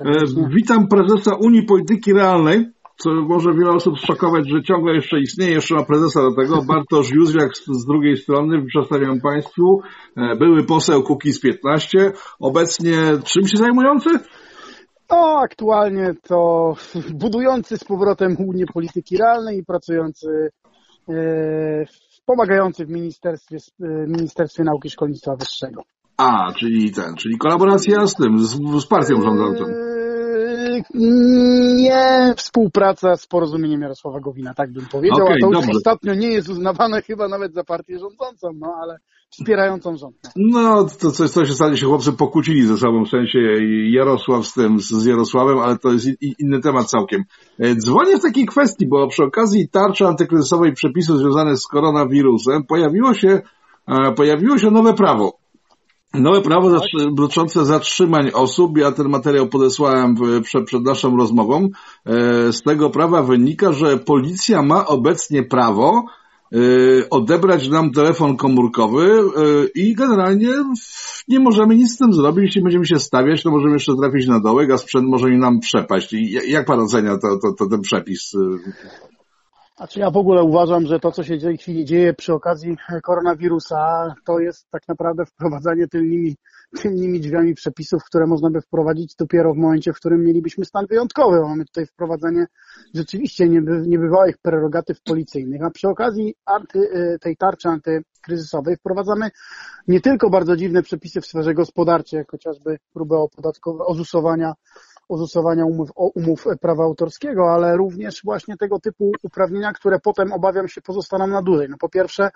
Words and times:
E, 0.00 0.46
witam 0.48 0.88
prezesa 0.88 1.34
Unii 1.40 1.62
Polityki 1.62 2.12
Realnej, 2.12 2.66
co 2.96 3.10
może 3.10 3.52
wiele 3.52 3.70
osób 3.70 3.98
szokować, 3.98 4.44
że 4.48 4.62
ciągle 4.62 4.94
jeszcze 4.94 5.20
istnieje, 5.20 5.52
jeszcze 5.52 5.74
ma 5.74 5.84
prezesa 5.84 6.20
do 6.20 6.34
tego. 6.34 6.62
Bartosz 6.62 7.10
Józwiak 7.10 7.50
z 7.56 7.86
drugiej 7.86 8.16
strony, 8.16 8.66
przedstawiam 8.66 9.20
Państwu, 9.20 9.80
e, 10.16 10.36
były 10.36 10.64
poseł 10.64 11.02
Kukiz 11.02 11.40
15, 11.40 12.12
obecnie 12.40 12.96
czym 13.24 13.46
się 13.46 13.56
zajmujący? 13.56 14.10
No, 15.10 15.40
aktualnie 15.44 16.14
to 16.22 16.72
budujący 17.14 17.78
z 17.78 17.84
powrotem 17.84 18.36
Unię 18.38 18.64
Polityki 18.74 19.16
Realnej 19.16 19.58
i 19.58 19.64
pracujący, 19.64 20.50
e, 21.08 21.84
pomagający 22.26 22.86
w 22.86 22.90
Ministerstwie, 22.90 23.56
Ministerstwie 24.06 24.64
Nauki 24.64 24.88
i 24.88 24.90
Szkolnictwa 24.90 25.36
Wyższego. 25.36 25.82
A, 26.20 26.52
czyli 26.52 26.92
ten, 26.92 27.14
czyli 27.14 27.38
kolaboracja 27.38 28.06
z 28.06 28.14
tym, 28.14 28.38
z, 28.38 28.58
z 28.80 28.86
partią 28.86 29.22
rządzącą. 29.22 29.64
Yy, 29.64 29.90
nie 31.74 32.34
współpraca 32.36 33.16
z 33.16 33.26
porozumieniem 33.26 33.80
Jarosława 33.80 34.20
Gowina, 34.20 34.54
tak 34.54 34.72
bym 34.72 34.86
powiedział, 34.86 35.26
okay, 35.26 35.36
a 35.36 35.40
to 35.40 35.46
już 35.46 35.56
dobrze. 35.56 35.70
ostatnio 35.76 36.14
nie 36.14 36.28
jest 36.28 36.48
uznawane 36.48 37.02
chyba 37.02 37.28
nawet 37.28 37.54
za 37.54 37.64
partię 37.64 37.98
rządzącą, 37.98 38.48
no 38.58 38.74
ale 38.82 38.98
wspierającą 39.30 39.96
rząd. 39.96 40.16
No, 40.36 40.86
to 41.00 41.10
coś, 41.10 41.30
coś 41.30 41.52
stanie 41.52 41.76
się 41.76 41.86
chłopcy 41.86 42.12
pokłócili 42.12 42.66
ze 42.66 42.76
sobą, 42.76 43.04
w 43.04 43.08
sensie 43.08 43.38
Jarosław 43.90 44.46
z 44.46 44.54
tym, 44.54 44.80
z 44.80 45.04
Jarosławem, 45.04 45.58
ale 45.58 45.78
to 45.78 45.92
jest 45.92 46.06
inny 46.38 46.60
temat 46.60 46.86
całkiem. 46.86 47.24
E, 47.58 47.74
dzwonię 47.74 48.16
w 48.16 48.22
takiej 48.22 48.46
kwestii, 48.46 48.86
bo 48.88 49.08
przy 49.08 49.24
okazji 49.24 49.68
tarczy 49.68 50.06
antykryzysowej 50.06 50.72
przepisów 50.72 51.18
związanych 51.18 51.58
z 51.58 51.66
koronawirusem 51.66 52.64
pojawiło 52.64 53.14
się, 53.14 53.40
e, 53.88 54.12
pojawiło 54.12 54.58
się 54.58 54.70
nowe 54.70 54.94
prawo 54.94 55.39
Nowe 56.14 56.40
prawo 56.42 56.80
dotyczące 57.12 57.64
zatrzymań 57.64 58.30
osób, 58.34 58.78
ja 58.78 58.92
ten 58.92 59.08
materiał 59.08 59.48
podesłałem 59.48 60.14
przed, 60.42 60.64
przed 60.64 60.82
naszą 60.82 61.16
rozmową. 61.16 61.68
E, 62.06 62.52
z 62.52 62.62
tego 62.62 62.90
prawa 62.90 63.22
wynika, 63.22 63.72
że 63.72 63.98
policja 63.98 64.62
ma 64.62 64.86
obecnie 64.86 65.42
prawo 65.42 66.04
e, 66.52 66.58
odebrać 67.10 67.68
nam 67.68 67.90
telefon 67.90 68.36
komórkowy 68.36 69.06
e, 69.06 69.20
i 69.74 69.94
generalnie 69.94 70.48
nie 71.28 71.40
możemy 71.40 71.76
nic 71.76 71.94
z 71.94 71.98
tym 71.98 72.12
zrobić. 72.12 72.44
Jeśli 72.44 72.62
będziemy 72.62 72.86
się 72.86 72.98
stawiać, 72.98 73.42
to 73.42 73.50
możemy 73.50 73.72
jeszcze 73.72 73.96
trafić 73.96 74.26
na 74.26 74.40
dołek, 74.40 74.70
a 74.70 74.78
sprzęt 74.78 75.06
może 75.08 75.28
nam 75.28 75.60
przepaść. 75.60 76.12
I 76.12 76.32
jak 76.32 76.66
pan 76.66 76.80
ocenia 76.80 77.18
to, 77.18 77.38
to, 77.42 77.52
to 77.58 77.66
ten 77.66 77.80
przepis? 77.80 78.36
Znaczy 79.80 80.00
ja 80.00 80.10
w 80.10 80.16
ogóle 80.16 80.42
uważam, 80.42 80.86
że 80.86 81.00
to, 81.00 81.12
co 81.12 81.24
się 81.24 81.38
chwili 81.60 81.84
dzieje 81.84 82.14
przy 82.14 82.34
okazji 82.34 82.76
koronawirusa, 83.02 84.14
to 84.24 84.38
jest 84.38 84.70
tak 84.70 84.88
naprawdę 84.88 85.26
wprowadzanie 85.26 85.88
tylnymi, 85.88 86.36
tylnymi 86.82 87.20
drzwiami 87.20 87.54
przepisów, 87.54 88.04
które 88.04 88.26
można 88.26 88.50
by 88.50 88.60
wprowadzić 88.60 89.14
dopiero 89.16 89.54
w 89.54 89.56
momencie, 89.56 89.92
w 89.92 89.96
którym 89.96 90.24
mielibyśmy 90.24 90.64
stan 90.64 90.86
wyjątkowy. 90.86 91.40
Mamy 91.40 91.64
tutaj 91.64 91.86
wprowadzenie 91.86 92.46
rzeczywiście 92.94 93.48
nieby, 93.48 93.82
niebywałych 93.86 94.38
prerogatyw 94.38 95.02
policyjnych, 95.02 95.62
a 95.62 95.70
przy 95.70 95.88
okazji 95.88 96.34
anty, 96.46 96.78
y, 96.78 97.18
tej 97.20 97.36
tarczy 97.36 97.68
antykryzysowej 98.20 98.76
wprowadzamy 98.76 99.30
nie 99.88 100.00
tylko 100.00 100.30
bardzo 100.30 100.56
dziwne 100.56 100.82
przepisy 100.82 101.20
w 101.20 101.26
sferze 101.26 101.54
gospodarczej, 101.54 102.18
jak 102.18 102.30
chociażby 102.30 102.78
próbę 102.92 103.16
opodatkowania, 103.16 103.84
ozusowania 103.84 104.54
ozusowania 105.08 105.64
umów, 105.64 105.90
umów 105.96 106.44
prawa 106.60 106.84
autorskiego, 106.84 107.52
ale 107.52 107.76
również 107.76 108.20
właśnie 108.24 108.56
tego 108.56 108.80
typu 108.80 109.12
uprawnienia, 109.22 109.72
które 109.72 109.98
potem 109.98 110.32
obawiam 110.32 110.68
się 110.68 110.80
pozostaną 110.80 111.26
na 111.26 111.42
dłużej. 111.42 111.68
No 111.70 111.76
po 111.80 111.88
pierwsze, 111.88 112.30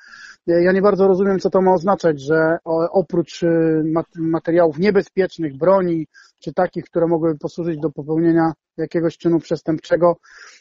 ja 0.47 0.73
nie 0.73 0.83
bardzo 0.83 1.09
rozumiem, 1.09 1.39
co 1.39 1.51
to 1.51 1.63
ma 1.63 1.73
oznaczać, 1.73 2.21
że 2.21 2.59
oprócz 2.91 3.43
y, 3.43 3.85
materiałów 4.17 4.79
niebezpiecznych, 4.79 5.57
broni, 5.57 6.07
czy 6.39 6.53
takich, 6.53 6.85
które 6.85 7.07
mogłyby 7.07 7.39
posłużyć 7.39 7.81
do 7.81 7.91
popełnienia 7.91 8.53
jakiegoś 8.77 9.19
czynu 9.19 9.39
przestępczego, 9.39 10.17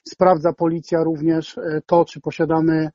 sprawdza 0.07 0.53
policja 0.53 1.03
również 1.03 1.59
to, 1.85 2.05
czy 2.05 2.21
posiadamy 2.21 2.89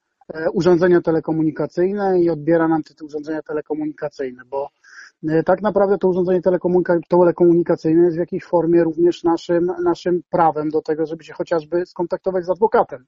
urządzenia 0.53 1.01
telekomunikacyjne 1.01 2.21
i 2.21 2.31
odbiera 2.31 2.69
nam 2.69 2.83
te 2.83 3.05
urządzenia 3.05 3.43
telekomunikacyjne, 3.43 4.43
bo 4.51 4.69
E, 5.27 5.43
tak 5.43 5.63
naprawdę 5.63 5.99
to 5.99 6.09
urządzenie 6.09 6.41
telekomunikacyjne 7.09 8.05
jest 8.05 8.17
w 8.17 8.21
jakiejś 8.21 8.45
formie 8.45 8.85
również 8.85 9.25
naszym, 9.25 9.67
naszym 9.85 10.21
prawem 10.31 10.69
do 10.71 10.83
tego, 10.83 11.07
żeby 11.07 11.25
się 11.25 11.33
chociażby 11.33 11.87
skontaktować 11.87 12.45
z 12.45 12.51
adwokatem. 12.51 13.05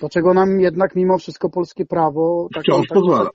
Do 0.00 0.08
czego 0.08 0.34
nam 0.34 0.60
jednak 0.60 0.96
mimo 0.96 1.18
wszystko 1.18 1.50
polskie 1.50 1.86
prawo 1.86 2.48
tak, 2.54 2.62
wciąż 2.62 2.88
tak, 2.88 2.94
pozwala. 2.94 3.30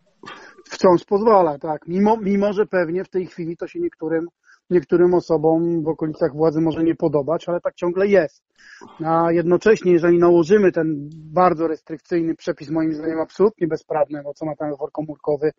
Wciąż 0.66 1.06
pozwala, 1.06 1.60
tak. 1.60 1.88
Mimo, 1.88 2.18
mimo, 2.18 2.54
że 2.54 2.66
pewnie 2.66 3.04
w 3.04 3.10
tej 3.10 3.26
chwili 3.26 3.58
to 3.58 3.68
się 3.68 3.80
niektórym, 3.80 4.28
niektórym 4.70 5.14
osobom 5.14 5.84
w 5.84 5.88
okolicach 5.88 6.34
władzy 6.34 6.62
może 6.62 6.84
nie 6.84 6.96
podobać, 6.96 7.50
ale 7.50 7.62
tak 7.62 7.76
ciągle 7.76 8.08
jest. 8.08 8.44
A 9.06 9.32
jednocześnie, 9.32 9.92
jeżeli 9.92 10.20
nałożymy 10.20 10.72
ten 10.72 11.10
bardzo 11.14 11.68
restrykcyjny 11.68 12.36
przepis, 12.36 12.70
moim 12.70 12.94
zdaniem 12.94 13.20
absolutnie 13.20 13.68
bezprawny, 13.68 14.24
bo 14.24 14.34
co 14.34 14.46
ma 14.46 14.56
ten 14.56 14.76
wor 14.80 14.92
komórkowy, 14.92 15.52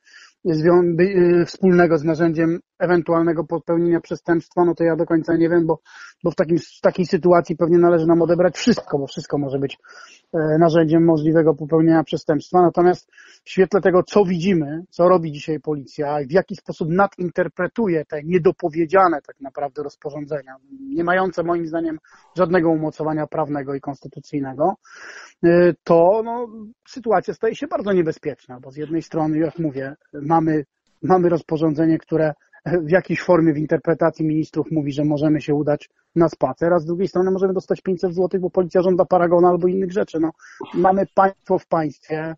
y, 0.47 1.45
wspólnego 1.47 1.99
z 1.99 2.05
narzędziem 2.05 2.61
ewentualnego 2.79 3.45
popełnienia 3.45 4.01
przestępstwa, 4.01 4.65
no 4.65 4.75
to 4.75 4.85
ja 4.85 4.97
do 4.97 5.07
końca 5.07 5.37
nie 5.37 5.49
wiem, 5.49 5.67
bo, 5.67 5.81
bo 6.25 6.31
w, 6.31 6.35
takim, 6.35 6.59
w 6.59 6.81
takiej 6.83 7.07
sytuacji 7.07 7.57
pewnie 7.57 7.79
należy 7.79 8.07
nam 8.07 8.23
odebrać 8.23 8.57
wszystko, 8.57 8.99
bo 8.99 9.07
wszystko 9.07 9.39
może 9.39 9.59
być 9.59 9.79
narzędziem 10.59 11.05
możliwego 11.05 11.55
popełnienia 11.55 12.05
przestępstwa. 12.05 12.63
Natomiast 12.63 13.11
w 13.45 13.51
świetle 13.51 13.81
tego, 13.81 14.03
co 14.03 14.25
widzimy, 14.25 14.83
co 14.91 15.09
robi 15.09 15.33
dzisiaj 15.33 15.61
policja 15.61 16.21
i 16.21 16.27
w 16.27 16.33
jaki 16.33 16.57
sposób 16.57 16.89
nadinterpretuje 16.91 18.05
te 18.05 18.23
niedopowiedziane 18.25 19.21
tak 19.27 19.41
naprawdę 19.41 19.83
rozporządzenia, 19.83 20.57
nie 20.81 21.05
mające 21.05 21.43
moim 21.43 21.67
zdaniem 21.67 21.99
żadnego 22.37 22.71
umocowania 22.71 23.27
prawnego 23.27 23.75
i 23.75 23.81
konstytucyjnego, 23.81 24.75
e, 25.45 25.75
to 25.85 26.23
no, 26.25 26.49
sytuacja 26.89 27.35
staje 27.35 27.55
się 27.55 27.67
bardzo 27.67 27.93
niebezpieczna, 27.93 28.61
bo 28.61 28.71
z 28.71 28.77
jednej 28.77 29.03
strony, 29.03 29.39
jak 29.39 29.59
mówię, 29.59 29.95
mamy, 30.13 30.65
mamy 31.03 31.29
rozporządzenie, 31.29 31.99
które 31.99 32.33
w 32.67 32.91
jakiejś 32.91 33.23
formie 33.23 33.53
w 33.53 33.59
interpretacji 33.59 34.27
ministrów 34.27 34.67
mówi, 34.71 34.93
że 34.93 35.05
możemy 35.05 35.41
się 35.41 35.55
udać 35.55 35.91
na 36.15 36.29
spacer, 36.29 36.73
a 36.73 36.79
z 36.79 36.87
drugiej 36.87 37.09
strony 37.09 37.31
możemy 37.31 37.55
dostać 37.55 37.81
500 37.81 38.15
zł, 38.15 38.41
bo 38.41 38.51
policja 38.51 38.83
żąda 38.83 39.05
paragona 39.05 39.49
albo 39.49 39.69
innych 39.69 39.93
rzeczy. 39.93 40.21
No, 40.21 40.31
mamy 40.75 41.07
państwo 41.15 41.59
w 41.59 41.67
państwie, 41.67 42.35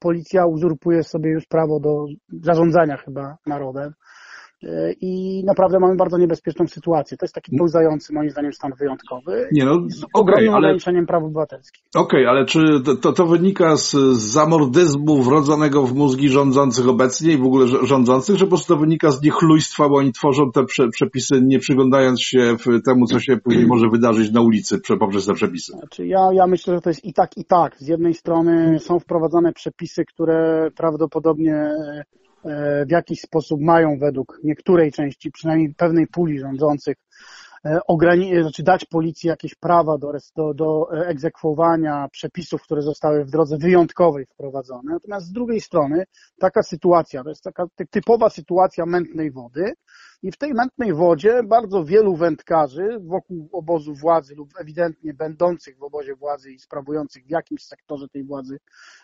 policja 0.00 0.46
uzurpuje 0.46 1.02
sobie 1.02 1.30
już 1.30 1.46
prawo 1.46 1.80
do 1.80 2.06
zarządzania 2.42 2.96
chyba 2.96 3.36
narodem. 3.46 3.92
E, 4.62 4.92
i 5.00 5.42
naprawdę 5.44 5.78
mamy 5.80 5.96
bardzo 5.96 6.18
niebezpieczną 6.18 6.66
sytuację. 6.68 7.16
To 7.16 7.24
jest 7.24 7.34
taki 7.34 7.56
pełzający, 7.56 8.12
moim 8.12 8.30
zdaniem, 8.30 8.52
stan 8.52 8.72
wyjątkowy 8.78 9.48
Nie 9.52 9.64
no, 9.64 9.74
z 9.88 10.04
ogromnym 10.14 10.48
okay, 10.48 10.58
ograniczeniem 10.58 11.06
praw 11.06 11.24
obywatelskich. 11.24 11.84
Okej, 11.96 12.20
okay, 12.20 12.30
ale 12.30 12.44
czy 12.44 12.60
to, 13.02 13.12
to 13.12 13.26
wynika 13.26 13.76
z, 13.76 13.90
z 13.92 14.22
zamordyzmu 14.22 15.22
wrodzonego 15.22 15.82
w 15.82 15.94
mózgi 15.94 16.28
rządzących 16.28 16.88
obecnie 16.88 17.32
i 17.32 17.38
w 17.38 17.44
ogóle 17.44 17.66
rządzących, 17.66 18.36
czy 18.36 18.44
po 18.44 18.50
prostu 18.50 18.74
to 18.74 18.80
wynika 18.80 19.10
z 19.10 19.22
niechlujstwa, 19.22 19.88
bo 19.88 19.96
oni 19.96 20.12
tworzą 20.12 20.50
te 20.52 20.64
prze, 20.64 20.88
przepisy 20.88 21.40
nie 21.42 21.58
przyglądając 21.58 22.22
się 22.22 22.56
temu, 22.86 23.06
co 23.06 23.20
się 23.20 23.36
później 23.36 23.66
może 23.76 23.88
wydarzyć 23.92 24.32
na 24.32 24.40
ulicy 24.40 24.80
poprzez 25.00 25.26
te 25.26 25.34
przepisy? 25.34 25.72
Znaczy 25.72 26.06
ja, 26.06 26.28
ja 26.32 26.46
myślę, 26.46 26.74
że 26.74 26.80
to 26.80 26.90
jest 26.90 27.04
i 27.04 27.12
tak, 27.12 27.30
i 27.36 27.44
tak. 27.44 27.76
Z 27.78 27.88
jednej 27.88 28.14
strony 28.14 28.78
są 28.78 28.98
wprowadzane 28.98 29.52
przepisy, 29.52 30.04
które 30.04 30.70
prawdopodobnie 30.76 31.70
w 32.86 32.90
jakiś 32.90 33.20
sposób 33.20 33.60
mają 33.60 33.98
według 33.98 34.40
niektórej 34.44 34.92
części, 34.92 35.30
przynajmniej 35.30 35.74
pewnej 35.74 36.06
puli 36.06 36.38
rządzących, 36.38 36.96
e, 37.64 37.78
ograni- 37.88 38.42
znaczy 38.42 38.62
dać 38.62 38.84
policji 38.84 39.28
jakieś 39.28 39.54
prawa 39.54 39.98
do, 39.98 40.12
do, 40.36 40.54
do 40.54 40.88
egzekwowania 41.06 42.08
przepisów, 42.12 42.62
które 42.62 42.82
zostały 42.82 43.24
w 43.24 43.30
drodze 43.30 43.58
wyjątkowej 43.58 44.26
wprowadzone. 44.26 44.92
Natomiast 44.92 45.26
z 45.26 45.32
drugiej 45.32 45.60
strony 45.60 46.04
taka 46.38 46.62
sytuacja, 46.62 47.22
to 47.22 47.28
jest 47.28 47.42
taka 47.42 47.66
typowa 47.90 48.30
sytuacja 48.30 48.86
mętnej 48.86 49.30
wody, 49.30 49.72
i 50.22 50.32
w 50.32 50.36
tej 50.36 50.54
mętnej 50.54 50.94
wodzie 50.94 51.42
bardzo 51.42 51.84
wielu 51.84 52.16
wędkarzy 52.16 52.98
wokół 53.00 53.48
obozu 53.52 53.94
władzy 53.94 54.34
lub 54.34 54.48
ewidentnie 54.60 55.14
będących 55.14 55.78
w 55.78 55.82
obozie 55.82 56.14
władzy 56.14 56.52
i 56.52 56.58
sprawujących 56.58 57.24
w 57.26 57.30
jakimś 57.30 57.62
sektorze 57.62 58.08
tej 58.08 58.24
władzy, 58.24 58.58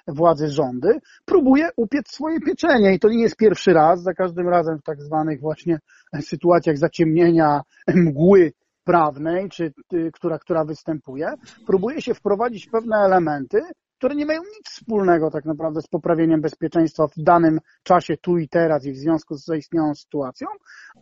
władzy 0.07 0.49
rządy, 0.49 0.99
próbuje 1.25 1.69
upiec 1.77 2.09
swoje 2.09 2.41
pieczenie. 2.41 2.95
I 2.95 2.99
to 2.99 3.09
nie 3.09 3.23
jest 3.23 3.37
pierwszy 3.37 3.73
raz, 3.73 4.03
za 4.03 4.15
każdym 4.15 4.49
razem 4.49 4.79
w 4.79 4.83
tak 4.83 5.03
zwanych 5.03 5.41
właśnie 5.41 5.79
sytuacjach 6.21 6.79
zaciemnienia 6.79 7.61
mgły 7.95 8.53
prawnej, 8.85 9.49
czy 9.49 9.73
która, 10.13 10.39
która 10.39 10.65
występuje, 10.65 11.33
próbuje 11.67 12.03
się 12.03 12.15
wprowadzić 12.15 12.67
pewne 12.67 12.97
elementy, 12.97 13.61
które 14.03 14.15
nie 14.15 14.27
mają 14.27 14.41
nic 14.41 14.71
wspólnego 14.71 15.31
tak 15.31 15.45
naprawdę 15.45 15.83
z 15.83 15.87
poprawieniem 15.87 16.41
bezpieczeństwa 16.41 17.07
w 17.07 17.13
danym 17.17 17.61
czasie, 17.83 18.17
tu 18.17 18.39
i 18.39 18.49
teraz 18.49 18.87
i 18.87 18.93
w 18.93 18.97
związku 18.97 19.35
z 19.35 19.45
zaistniałą 19.45 19.95
sytuacją, 19.95 20.49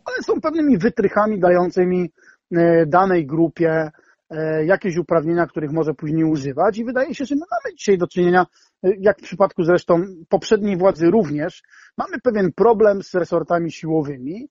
ale 0.05 0.17
są 0.23 0.41
pewnymi 0.41 0.77
wytrychami 0.77 1.39
dającymi 1.39 2.11
e, 2.51 2.85
danej 2.85 3.25
grupie 3.25 3.91
e, 4.29 4.65
jakieś 4.65 4.97
uprawnienia, 4.97 5.47
których 5.47 5.71
może 5.71 5.93
później 5.93 6.23
używać. 6.23 6.77
I 6.77 6.85
wydaje 6.85 7.15
się, 7.15 7.25
że 7.25 7.35
my 7.35 7.41
mamy 7.51 7.75
dzisiaj 7.75 7.97
do 7.97 8.07
czynienia, 8.07 8.45
e, 8.83 8.89
jak 8.99 9.19
w 9.19 9.23
przypadku 9.23 9.63
zresztą 9.63 10.03
poprzedniej 10.29 10.77
władzy 10.77 11.11
również, 11.11 11.63
mamy 11.97 12.19
pewien 12.23 12.53
problem 12.53 13.03
z 13.03 13.15
resortami 13.15 13.71
siłowymi, 13.71 14.49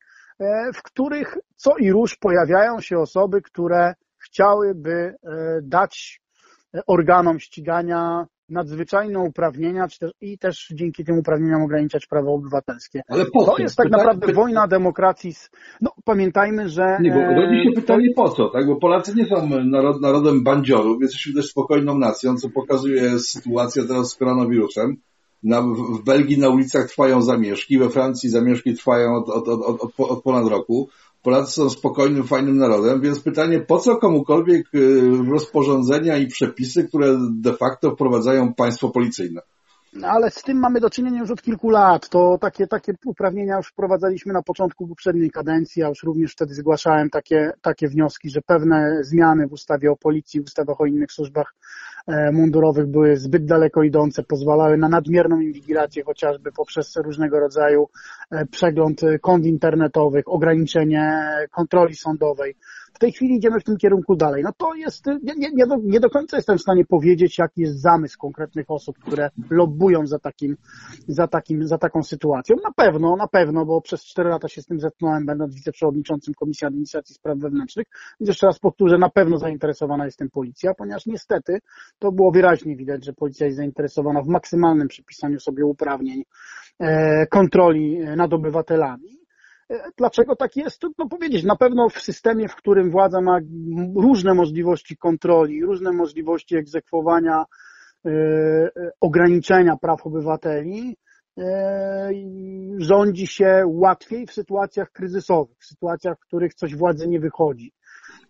w 0.75 0.83
których 0.83 1.37
co 1.57 1.77
i 1.77 1.93
róż 1.93 2.17
pojawiają 2.17 2.81
się 2.81 2.99
osoby, 2.99 3.43
które 3.43 3.95
chciałyby 4.19 5.15
dać 5.63 6.21
organom 6.87 7.41
ścigania 7.41 8.27
nadzwyczajne 8.51 9.19
uprawnienia 9.19 9.87
i 10.21 10.39
też 10.39 10.73
dzięki 10.75 11.05
tym 11.05 11.19
uprawnieniom 11.19 11.63
ograniczać 11.63 12.07
prawa 12.07 12.31
obywatelskie. 12.31 13.03
Ale 13.09 13.25
po 13.25 13.45
to 13.45 13.57
co? 13.57 13.63
jest 13.63 13.77
tak 13.77 13.87
Pytanie, 13.87 14.03
naprawdę 14.03 14.27
py... 14.27 14.33
wojna 14.33 14.67
demokracji. 14.67 15.35
Z... 15.35 15.51
No 15.81 15.91
pamiętajmy, 16.05 16.69
że... 16.69 16.99
Nie, 17.01 17.11
bo 17.11 17.21
rodzi 17.21 17.63
się 17.65 17.71
pytanie 17.81 18.09
po 18.17 18.29
co, 18.29 18.49
tak? 18.49 18.67
Bo 18.67 18.77
Polacy 18.77 19.15
nie 19.15 19.27
są 19.27 19.49
narod, 19.65 20.01
narodem 20.01 20.45
bandziorów, 20.45 21.03
jesteśmy 21.03 21.35
też 21.35 21.51
spokojną 21.51 21.99
nacją, 21.99 22.37
co 22.37 22.51
pokazuje 22.51 23.19
sytuacja 23.19 23.83
teraz 23.89 24.11
z 24.11 24.17
koronawirusem. 24.17 24.97
Na, 25.43 25.63
w 25.63 26.05
Belgii 26.05 26.39
na 26.39 26.49
ulicach 26.49 26.89
trwają 26.89 27.23
zamieszki, 27.23 27.79
we 27.79 27.91
Francji 27.91 28.31
zamieszki 28.31 28.75
trwają 28.75 29.15
od, 29.15 29.29
od, 29.29 29.49
od, 29.49 29.91
od 29.99 30.23
ponad 30.23 30.49
roku. 30.49 30.89
Polacy 31.23 31.53
są 31.53 31.71
spokojnym, 31.71 32.25
fajnym 32.25 32.57
narodem, 32.57 33.01
więc 33.01 33.21
pytanie, 33.21 33.61
po 33.61 33.79
co 33.79 33.97
komukolwiek 33.97 34.75
y, 34.75 35.01
rozporządzenia 35.31 36.17
i 36.17 36.27
przepisy, 36.27 36.89
które 36.89 37.19
de 37.31 37.53
facto 37.53 37.91
wprowadzają 37.91 38.55
państwo 38.55 38.89
policyjne? 38.89 39.41
No, 39.93 40.09
ale 40.09 40.31
z 40.31 40.43
tym 40.43 40.59
mamy 40.59 40.81
do 40.81 40.91
czynienia 40.91 41.21
już 41.21 41.31
od 41.31 41.43
kilku 41.43 41.71
lat. 41.71 42.09
To 42.09 42.39
takie, 42.41 42.67
takie 42.67 42.93
uprawnienia 43.05 43.57
już 43.57 43.69
wprowadzaliśmy 43.69 44.33
na 44.33 44.43
początku 44.43 44.89
poprzedniej 44.89 45.31
kadencji. 45.31 45.83
Ja 45.83 45.89
już 45.89 46.03
również 46.03 46.33
wtedy 46.33 46.55
zgłaszałem 46.55 47.11
takie, 47.11 47.53
takie 47.63 47.89
wnioski, 47.89 48.31
że 48.31 48.43
pewne 48.43 48.99
zmiany 49.01 49.47
w 49.47 49.53
ustawie 49.53 49.91
o 49.91 49.97
policji, 49.97 50.41
w 50.41 50.45
ustawach 50.45 50.81
o 50.81 50.87
innych 50.87 51.13
służbach 51.13 51.55
mundurowych 52.33 52.87
były 52.87 53.17
zbyt 53.17 53.45
daleko 53.45 53.83
idące, 53.83 54.23
pozwalały 54.23 54.79
na 54.79 54.89
nadmierną 54.89 55.41
inwigilację 55.41 56.05
chociażby 56.05 56.53
poprzez 56.53 56.97
różnego 56.97 57.41
rodzaju 57.41 57.89
e, 58.31 58.47
przegląd 58.47 59.01
kont 59.21 59.47
internetowych, 59.47 60.25
ograniczenie 60.27 61.21
kontroli 61.51 61.95
sądowej. 61.97 62.57
W 62.93 62.99
tej 62.99 63.13
chwili 63.13 63.37
idziemy 63.37 63.61
w 63.61 63.65
tym 63.65 63.77
kierunku 63.77 64.17
dalej. 64.17 64.43
No 64.43 64.51
to 64.57 64.75
jest, 64.75 65.07
nie, 65.07 65.51
nie, 65.55 65.67
do, 65.67 65.77
nie 65.83 66.01
do 66.01 66.11
końca 66.11 66.37
jestem 66.37 66.59
w 66.59 66.61
stanie 66.61 66.85
powiedzieć, 66.85 67.39
jaki 67.39 67.61
jest 67.61 67.81
zamysł 67.81 68.19
konkretnych 68.19 68.71
osób, 68.71 68.99
które 68.99 69.31
lobbują 69.51 70.07
za 70.07 70.19
takim, 70.19 70.57
za 71.09 71.27
takim, 71.27 71.67
za 71.67 71.79
taką 71.79 72.03
sytuacją. 72.03 72.57
Na 72.65 72.73
pewno, 72.73 73.17
na 73.17 73.29
pewno, 73.29 73.67
bo 73.67 73.81
przez 73.81 74.05
cztery 74.05 74.31
lata 74.31 74.49
się 74.49 74.63
z 74.63 74.67
tym 74.67 74.81
zetknąłem, 74.81 75.27
będąc 75.27 75.55
wiceprzewodniczącym 75.55 76.35
Komisji 76.35 76.67
Administracji 76.67 77.15
Spraw 77.15 77.39
Wewnętrznych. 77.39 77.87
Więc 78.21 78.29
jeszcze 78.29 78.47
raz 78.47 78.59
powtórzę, 78.59 78.99
na 78.99 79.11
pewno 79.11 79.39
zainteresowana 79.39 80.05
jest 80.05 80.19
tym 80.19 80.31
policja, 80.31 80.75
ponieważ 80.75 81.07
niestety 81.07 81.59
to 81.99 82.13
było 82.13 82.33
wyraźnie 82.33 82.77
widać, 82.77 83.05
że 83.05 83.13
policja 83.13 83.47
jest 83.47 83.57
zainteresowana 83.57 84.23
w 84.23 84.27
maksymalnym 84.27 84.89
przypisaniu 84.89 85.41
sobie 85.41 85.65
uprawnień 85.65 86.23
e, 86.79 87.27
kontroli 87.27 87.99
nad 88.17 88.33
obywatelami 88.33 89.20
Dlaczego 89.99 90.37
tak 90.37 90.57
jest? 90.57 90.79
Trudno 90.81 91.09
powiedzieć. 91.09 91.45
Na 91.45 91.57
pewno 91.57 91.89
w 91.89 92.01
systemie, 92.01 92.49
w 92.49 92.57
którym 92.57 92.91
władza 92.91 93.21
ma 93.21 93.39
różne 93.97 94.35
możliwości 94.35 94.97
kontroli, 94.97 95.65
różne 95.65 95.93
możliwości 95.93 96.57
egzekwowania, 96.57 97.45
e, 98.07 98.11
ograniczenia 99.01 99.77
praw 99.77 100.07
obywateli, 100.07 100.97
e, 101.39 102.11
rządzi 102.79 103.27
się 103.27 103.63
łatwiej 103.67 104.27
w 104.27 104.33
sytuacjach 104.33 104.93
kryzysowych, 104.93 105.59
w 105.61 105.67
sytuacjach, 105.67 106.19
w 106.19 106.27
których 106.27 106.55
coś 106.55 106.77
władzy 106.77 107.09
nie 107.09 107.21
wychodzi. 107.21 107.73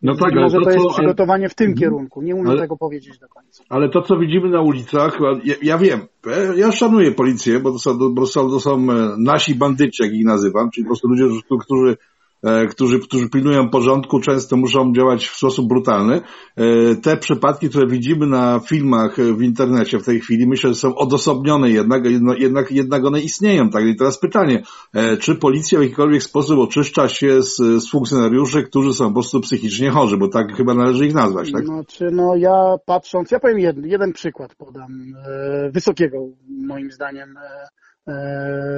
No 0.02 0.14
tak, 0.14 0.34
może 0.34 0.58
to, 0.58 0.64
to 0.64 0.70
jest 0.70 0.84
co, 0.84 0.94
przygotowanie 0.94 1.48
w 1.48 1.54
tym 1.54 1.66
ale, 1.66 1.76
kierunku. 1.76 2.22
Nie 2.22 2.34
umiem 2.34 2.50
ale, 2.50 2.60
tego 2.60 2.76
powiedzieć 2.76 3.18
do 3.18 3.28
końca. 3.28 3.64
Ale 3.68 3.88
to, 3.88 4.02
co 4.02 4.18
widzimy 4.18 4.48
na 4.48 4.60
ulicach, 4.60 5.18
ja, 5.44 5.54
ja 5.62 5.78
wiem, 5.78 6.00
ja 6.56 6.72
szanuję 6.72 7.12
policję, 7.12 7.60
bo 7.60 7.72
to 7.72 7.78
są, 7.78 7.98
bo 8.14 8.26
to 8.26 8.60
są, 8.60 8.76
e, 8.76 9.14
nasi 9.18 9.54
bandyci, 9.54 10.02
jak 10.02 10.12
ich 10.12 10.24
nazywam, 10.24 10.70
czyli 10.70 10.84
po 10.84 10.88
prostu 10.88 11.08
ludzie, 11.08 11.24
którzy 11.60 11.96
E, 11.96 11.96
którzy, 12.70 12.98
którzy 12.98 13.28
pilnują 13.28 13.70
porządku, 13.70 14.20
często 14.20 14.56
muszą 14.56 14.92
działać 14.92 15.28
w 15.28 15.36
sposób 15.36 15.68
brutalny. 15.68 16.20
E, 16.56 16.96
te 16.96 17.16
przypadki, 17.16 17.68
które 17.68 17.86
widzimy 17.86 18.26
na 18.26 18.60
filmach 18.60 19.16
w 19.16 19.42
internecie 19.42 19.98
w 19.98 20.04
tej 20.04 20.20
chwili, 20.20 20.48
myślę, 20.48 20.70
że 20.70 20.76
są 20.76 20.94
odosobnione 20.94 21.70
jednak, 21.70 22.04
jednak, 22.38 22.72
jednak 22.72 23.04
one 23.04 23.20
istnieją. 23.20 23.70
Tak? 23.70 23.84
I 23.84 23.96
teraz 23.96 24.18
pytanie, 24.18 24.62
e, 24.94 25.16
czy 25.16 25.34
policja 25.34 25.78
w 25.78 25.82
jakikolwiek 25.82 26.22
sposób 26.22 26.58
oczyszcza 26.58 27.08
się 27.08 27.42
z, 27.42 27.56
z 27.56 27.90
funkcjonariuszy, 27.90 28.62
którzy 28.62 28.94
są 28.94 29.08
po 29.08 29.14
prostu 29.14 29.40
psychicznie 29.40 29.90
chorzy, 29.90 30.16
bo 30.16 30.28
tak 30.28 30.56
chyba 30.56 30.74
należy 30.74 31.06
ich 31.06 31.14
nazwać, 31.14 31.52
tak? 31.52 31.66
Znaczy, 31.66 32.08
no 32.12 32.36
ja 32.36 32.76
patrząc, 32.86 33.30
ja 33.30 33.40
powiem 33.40 33.58
jeden, 33.58 33.86
jeden 33.86 34.12
przykład 34.12 34.54
podam, 34.54 35.14
wysokiego 35.72 36.18
moim 36.48 36.90
zdaniem 36.90 37.36
E, 37.36 37.68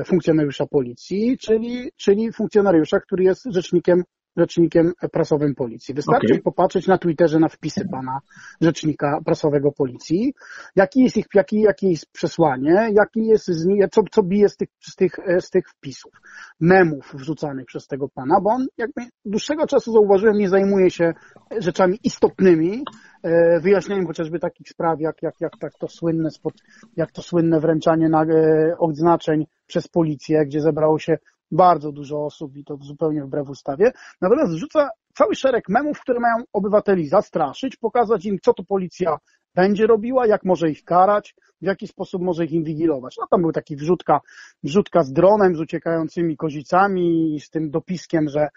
funkcjonariusza 0.06 0.66
policji, 0.66 1.38
czyli, 1.38 1.90
czyli 1.96 2.32
funkcjonariusza, 2.32 3.00
który 3.00 3.24
jest 3.24 3.44
rzecznikiem 3.50 4.02
rzecznikiem 4.36 4.92
prasowym 5.12 5.54
policji. 5.54 5.94
Wystarczy 5.94 6.32
okay. 6.32 6.42
popatrzeć 6.42 6.86
na 6.86 6.98
Twitterze 6.98 7.38
na 7.38 7.48
wpisy 7.48 7.88
pana 7.90 8.20
rzecznika 8.60 9.20
prasowego 9.24 9.72
policji, 9.72 10.34
jaki 10.76 11.00
jest 11.00 11.16
ich, 11.16 11.26
jaki, 11.34 11.60
jakie 11.60 11.90
jest 11.90 12.12
przesłanie, 12.12 12.88
jaki 12.92 13.26
jest 13.26 13.46
z 13.46 13.66
nich, 13.66 13.84
co, 13.90 14.02
co 14.12 14.22
bije 14.22 14.48
z 14.48 14.56
tych, 14.56 14.68
z, 14.80 14.96
tych, 14.96 15.16
z 15.40 15.50
tych 15.50 15.68
wpisów, 15.68 16.12
memów 16.60 17.14
wrzucanych 17.14 17.66
przez 17.66 17.86
tego 17.86 18.08
pana, 18.08 18.40
bo 18.40 18.50
on 18.50 18.66
jakby 18.78 19.02
dłuższego 19.24 19.66
czasu 19.66 19.92
zauważyłem, 19.92 20.38
nie 20.38 20.48
zajmuje 20.48 20.90
się 20.90 21.12
rzeczami 21.58 21.98
istotnymi, 22.04 22.84
e, 23.22 23.60
wyjaśnianiem 23.60 24.06
chociażby 24.06 24.38
takich 24.38 24.68
spraw, 24.68 25.00
jak, 25.00 25.22
jak, 25.22 25.34
jak 25.40 25.52
tak 25.60 25.72
to 25.78 25.88
słynne, 25.88 26.30
spod, 26.30 26.54
jak 26.96 27.12
to 27.12 27.22
słynne 27.22 27.60
wręczanie 27.60 28.08
na, 28.08 28.22
e, 28.24 28.76
odznaczeń 28.78 29.46
przez 29.66 29.88
policję, 29.88 30.46
gdzie 30.46 30.60
zebrało 30.60 30.98
się 30.98 31.18
bardzo 31.52 31.92
dużo 31.92 32.24
osób 32.24 32.56
i 32.56 32.64
to 32.64 32.76
zupełnie 32.80 33.24
wbrew 33.24 33.48
ustawie. 33.48 33.92
Natomiast 34.20 34.52
wrzuca 34.52 34.88
cały 35.14 35.34
szereg 35.34 35.68
memów, 35.68 36.00
które 36.00 36.20
mają 36.20 36.44
obywateli 36.52 37.08
zastraszyć, 37.08 37.76
pokazać 37.76 38.26
im, 38.26 38.38
co 38.42 38.54
to 38.54 38.64
policja 38.64 39.16
będzie 39.54 39.86
robiła, 39.86 40.26
jak 40.26 40.44
może 40.44 40.70
ich 40.70 40.84
karać, 40.84 41.34
w 41.60 41.64
jaki 41.64 41.88
sposób 41.88 42.22
może 42.22 42.44
ich 42.44 42.52
inwigilować. 42.52 43.16
No 43.20 43.26
tam 43.30 43.42
był 43.42 43.52
taki 43.52 43.76
wrzutka, 43.76 44.20
wrzutka 44.62 45.02
z 45.02 45.12
dronem, 45.12 45.56
z 45.56 45.60
uciekającymi 45.60 46.36
kozicami 46.36 47.34
i 47.34 47.40
z 47.40 47.50
tym 47.50 47.70
dopiskiem, 47.70 48.28
że 48.28 48.48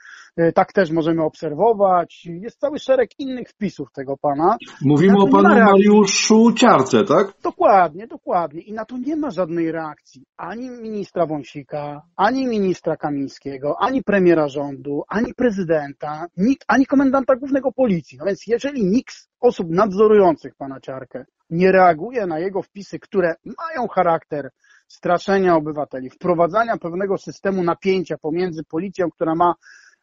tak 0.55 0.73
też 0.73 0.91
możemy 0.91 1.23
obserwować. 1.23 2.25
Jest 2.25 2.59
cały 2.59 2.79
szereg 2.79 3.09
innych 3.19 3.49
wpisów 3.49 3.91
tego 3.91 4.17
pana. 4.17 4.57
Mówimy 4.81 5.17
o 5.17 5.27
panu 5.27 5.49
Mariuszu 5.49 6.51
Ciarce, 6.51 7.03
tak? 7.03 7.33
Dokładnie, 7.43 8.07
dokładnie. 8.07 8.61
I 8.61 8.73
na 8.73 8.85
to 8.85 8.97
nie 8.97 9.15
ma 9.15 9.31
żadnej 9.31 9.71
reakcji. 9.71 10.25
Ani 10.37 10.69
ministra 10.69 11.25
Wąsika, 11.25 12.01
ani 12.15 12.47
ministra 12.47 12.97
Kamińskiego, 12.97 13.75
ani 13.79 14.03
premiera 14.03 14.47
rządu, 14.47 15.03
ani 15.07 15.33
prezydenta, 15.33 16.25
nikt, 16.37 16.65
ani 16.67 16.85
komendanta 16.85 17.35
głównego 17.35 17.71
policji. 17.71 18.17
No 18.17 18.25
więc 18.25 18.47
jeżeli 18.47 18.85
nikt 18.85 19.15
z 19.15 19.27
osób 19.39 19.67
nadzorujących 19.69 20.55
pana 20.55 20.79
Ciarkę 20.79 21.25
nie 21.49 21.71
reaguje 21.71 22.25
na 22.25 22.39
jego 22.39 22.61
wpisy, 22.61 22.99
które 22.99 23.35
mają 23.45 23.87
charakter 23.87 24.49
straszenia 24.87 25.55
obywateli, 25.55 26.09
wprowadzania 26.09 26.77
pewnego 26.77 27.17
systemu 27.17 27.63
napięcia 27.63 28.17
pomiędzy 28.17 28.63
policją, 28.63 29.11
która 29.11 29.35
ma 29.35 29.53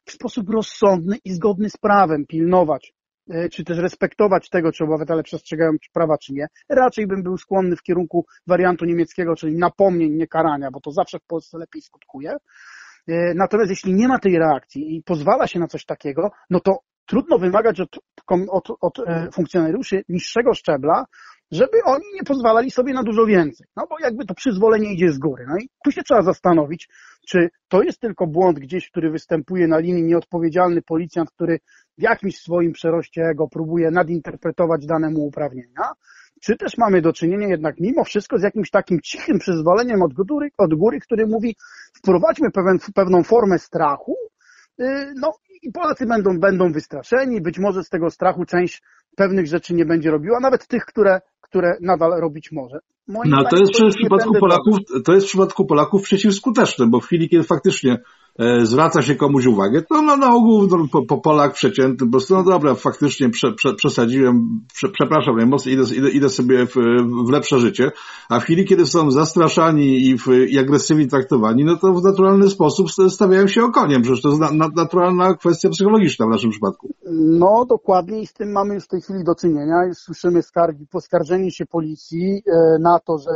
w 0.04 0.12
sposób 0.12 0.50
rozsądny 0.50 1.16
i 1.24 1.32
zgodny 1.32 1.70
z 1.70 1.76
prawem 1.76 2.26
pilnować, 2.26 2.92
e, 3.30 3.48
czy 3.48 3.64
też 3.64 3.78
respektować 3.78 4.48
tego, 4.48 4.72
czy 4.72 4.84
obywatele 4.84 5.22
przestrzegają 5.22 5.72
prawa, 5.92 6.18
czy 6.18 6.32
nie. 6.32 6.46
Raczej 6.68 7.06
bym 7.06 7.22
był 7.22 7.38
skłonny 7.38 7.76
w 7.76 7.82
kierunku 7.82 8.26
wariantu 8.46 8.84
niemieckiego, 8.84 9.36
czyli 9.36 9.58
napomnień, 9.58 10.12
nie 10.12 10.26
karania, 10.26 10.70
bo 10.70 10.80
to 10.80 10.90
zawsze 10.90 11.18
w 11.18 11.26
Polsce 11.26 11.58
lepiej 11.58 11.82
skutkuje. 11.82 12.36
E, 13.08 13.34
natomiast 13.34 13.70
jeśli 13.70 13.94
nie 13.94 14.08
ma 14.08 14.18
tej 14.18 14.38
reakcji 14.38 14.96
i 14.96 15.02
pozwala 15.02 15.46
się 15.46 15.58
na 15.58 15.66
coś 15.66 15.84
takiego, 15.84 16.30
no 16.50 16.60
to 16.60 16.78
trudno 17.06 17.38
wymagać 17.38 17.80
od, 17.80 17.98
od, 18.50 18.68
od 18.80 18.98
e, 18.98 19.28
funkcjonariuszy 19.32 20.04
niższego 20.08 20.54
szczebla, 20.54 21.04
żeby 21.52 21.82
oni 21.84 22.04
nie 22.14 22.22
pozwalali 22.22 22.70
sobie 22.70 22.92
na 22.92 23.02
dużo 23.02 23.26
więcej. 23.26 23.66
No 23.76 23.86
bo 23.90 23.96
jakby 24.00 24.26
to 24.26 24.34
przyzwolenie 24.34 24.92
idzie 24.92 25.12
z 25.12 25.18
góry. 25.18 25.44
No 25.48 25.56
i 25.58 25.68
tu 25.84 25.92
się 25.92 26.02
trzeba 26.02 26.22
zastanowić, 26.22 26.88
czy 27.28 27.50
to 27.68 27.82
jest 27.82 28.00
tylko 28.00 28.26
błąd 28.26 28.58
gdzieś, 28.58 28.90
który 28.90 29.10
występuje 29.10 29.68
na 29.68 29.78
linii 29.78 30.02
nieodpowiedzialny 30.02 30.82
policjant, 30.82 31.30
który 31.30 31.58
w 31.98 32.02
jakimś 32.02 32.38
swoim 32.38 32.72
przeroście 32.72 33.22
ego 33.22 33.48
próbuje 33.48 33.90
nadinterpretować 33.90 34.86
dane 34.86 35.10
mu 35.10 35.26
uprawnienia, 35.26 35.92
czy 36.42 36.56
też 36.56 36.78
mamy 36.78 37.02
do 37.02 37.12
czynienia 37.12 37.48
jednak 37.48 37.80
mimo 37.80 38.04
wszystko 38.04 38.38
z 38.38 38.42
jakimś 38.42 38.70
takim 38.70 39.00
cichym 39.00 39.38
przyzwoleniem 39.38 40.02
od 40.02 40.12
góry, 40.12 40.50
od 40.58 40.74
góry 40.74 41.00
który 41.00 41.26
mówi 41.26 41.56
wprowadźmy 41.96 42.50
pewien, 42.50 42.78
pewną 42.94 43.22
formę 43.22 43.58
strachu, 43.58 44.16
y, 44.80 45.12
no 45.16 45.32
i 45.62 45.72
Polacy 45.72 46.06
będą, 46.06 46.38
będą 46.38 46.72
wystraszeni, 46.72 47.40
być 47.40 47.58
może 47.58 47.84
z 47.84 47.88
tego 47.88 48.10
strachu 48.10 48.44
część 48.44 48.82
pewnych 49.16 49.46
rzeczy 49.46 49.74
nie 49.74 49.84
będzie 49.84 50.10
robiła, 50.10 50.40
nawet 50.40 50.66
tych, 50.66 50.84
które 50.84 51.20
które 51.52 51.76
nadal 51.80 52.20
robić 52.20 52.52
może. 52.52 52.78
Moim 53.08 53.30
no 53.30 53.44
to 53.50 53.56
jest 53.56 53.72
w 53.72 53.96
przypadku 53.96 54.34
Polaków, 54.40 54.78
to 55.04 55.12
jest 55.12 55.26
w 55.26 55.28
przypadku 55.28 55.66
Polaków 55.66 56.02
przeciwskuteczne, 56.02 56.86
bo 56.86 57.00
w 57.00 57.04
chwili, 57.04 57.28
kiedy 57.28 57.44
faktycznie 57.44 57.98
e, 58.38 58.66
zwraca 58.66 59.02
się 59.02 59.14
komuś 59.14 59.46
uwagę, 59.46 59.82
to 59.82 60.02
no, 60.02 60.16
na 60.16 60.34
ogół 60.34 60.66
no, 60.66 60.86
po, 60.92 61.06
po 61.06 61.18
Polak 61.18 61.52
przeciętny, 61.52 62.06
po 62.06 62.10
prostu, 62.10 62.34
no 62.34 62.44
dobra, 62.44 62.74
faktycznie 62.74 63.30
prze, 63.30 63.52
prze, 63.52 63.74
przesadziłem, 63.74 64.60
prze, 64.74 64.88
przepraszam 64.88 65.36
najmocniej, 65.36 65.74
idę, 65.74 65.84
idę, 65.96 66.10
idę 66.10 66.28
sobie 66.28 66.66
w, 66.66 66.74
w 67.26 67.30
lepsze 67.30 67.58
życie, 67.58 67.92
a 68.28 68.40
w 68.40 68.44
chwili, 68.44 68.64
kiedy 68.64 68.86
są 68.86 69.10
zastraszani 69.10 70.06
i, 70.06 70.18
w, 70.18 70.26
i 70.48 70.58
agresywnie 70.58 71.06
traktowani, 71.06 71.64
no 71.64 71.76
to 71.76 71.92
w 71.92 72.04
naturalny 72.04 72.50
sposób 72.50 72.86
stawiają 73.08 73.46
się 73.46 73.64
okoniem, 73.64 74.02
przecież 74.02 74.22
to 74.22 74.28
jest 74.28 74.40
na, 74.40 74.52
na, 74.52 74.68
naturalna 74.76 75.34
kwestia 75.34 75.68
psychologiczna 75.68 76.26
w 76.26 76.30
naszym 76.30 76.50
przypadku. 76.50 76.94
No 77.14 77.64
dokładnie 77.64 78.20
i 78.20 78.26
z 78.26 78.32
tym 78.32 78.52
mamy 78.52 78.74
już 78.74 78.84
w 78.84 78.88
tej 78.88 79.00
chwili 79.00 79.24
do 79.24 79.34
czynienia. 79.34 79.84
Już 79.84 79.98
słyszymy 79.98 80.42
skargi, 80.42 80.86
poskarżenie 80.86 81.50
się 81.50 81.66
policji 81.66 82.42
e, 82.46 82.78
na 82.78 82.98
to, 82.98 83.18
że 83.18 83.30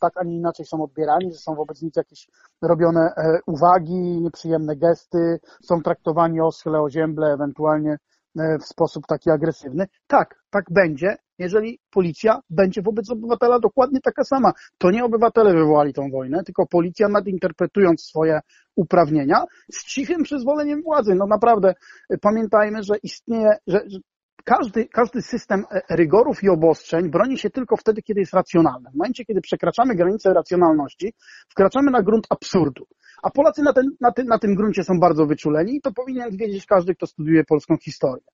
tak, 0.00 0.12
a 0.16 0.24
nie 0.24 0.36
inaczej 0.36 0.66
są 0.66 0.82
odbierani, 0.82 1.32
że 1.32 1.38
są 1.38 1.54
wobec 1.54 1.82
nich 1.82 1.96
jakieś 1.96 2.28
robione 2.62 3.00
e, 3.00 3.40
uwagi, 3.46 4.20
nieprzyjemne 4.20 4.76
gesty, 4.76 5.40
są 5.62 5.82
traktowani 5.82 6.40
oschle, 6.40 6.80
ozięble, 6.80 7.32
ewentualnie 7.32 7.96
e, 8.38 8.58
w 8.58 8.64
sposób 8.64 9.06
taki 9.06 9.30
agresywny. 9.30 9.86
Tak, 10.06 10.44
tak 10.50 10.64
będzie, 10.70 11.16
jeżeli 11.40 11.78
policja 11.90 12.40
będzie 12.50 12.82
wobec 12.82 13.10
obywatela 13.10 13.58
dokładnie 13.58 14.00
taka 14.00 14.24
sama. 14.24 14.52
To 14.78 14.90
nie 14.90 15.04
obywatele 15.04 15.54
wywołali 15.54 15.92
tą 15.92 16.10
wojnę, 16.10 16.44
tylko 16.44 16.66
policja 16.66 17.08
nadinterpretując 17.08 18.02
swoje 18.02 18.40
uprawnienia 18.76 19.44
z 19.72 19.84
cichym 19.84 20.22
przyzwoleniem 20.22 20.82
władzy. 20.82 21.14
No 21.14 21.26
naprawdę 21.26 21.74
pamiętajmy, 22.20 22.82
że 22.82 22.96
istnieje, 23.02 23.50
że, 23.66 23.80
że 23.86 23.98
każdy, 24.44 24.88
każdy 24.88 25.22
system 25.22 25.64
e, 25.70 25.96
rygorów 25.96 26.44
i 26.44 26.48
obostrzeń 26.48 27.10
broni 27.10 27.38
się 27.38 27.50
tylko 27.50 27.76
wtedy, 27.76 28.02
kiedy 28.02 28.20
jest 28.20 28.34
racjonalny. 28.34 28.90
W 28.90 28.94
momencie, 28.94 29.24
kiedy 29.24 29.40
przekraczamy 29.40 29.94
granicę 29.94 30.34
racjonalności, 30.34 31.12
wkraczamy 31.48 31.90
na 31.90 32.02
grunt 32.02 32.26
absurdu. 32.30 32.86
A 33.22 33.30
Polacy 33.30 33.62
na, 33.62 33.72
ten, 33.72 33.90
na, 34.00 34.12
tym, 34.12 34.26
na 34.26 34.38
tym 34.38 34.54
gruncie 34.54 34.84
są 34.84 35.00
bardzo 35.00 35.26
wyczuleni 35.26 35.76
i 35.76 35.80
to 35.80 35.92
powinien 35.92 36.36
wiedzieć 36.36 36.66
każdy, 36.66 36.94
kto 36.94 37.06
studiuje 37.06 37.44
polską 37.44 37.76
historię. 37.76 38.24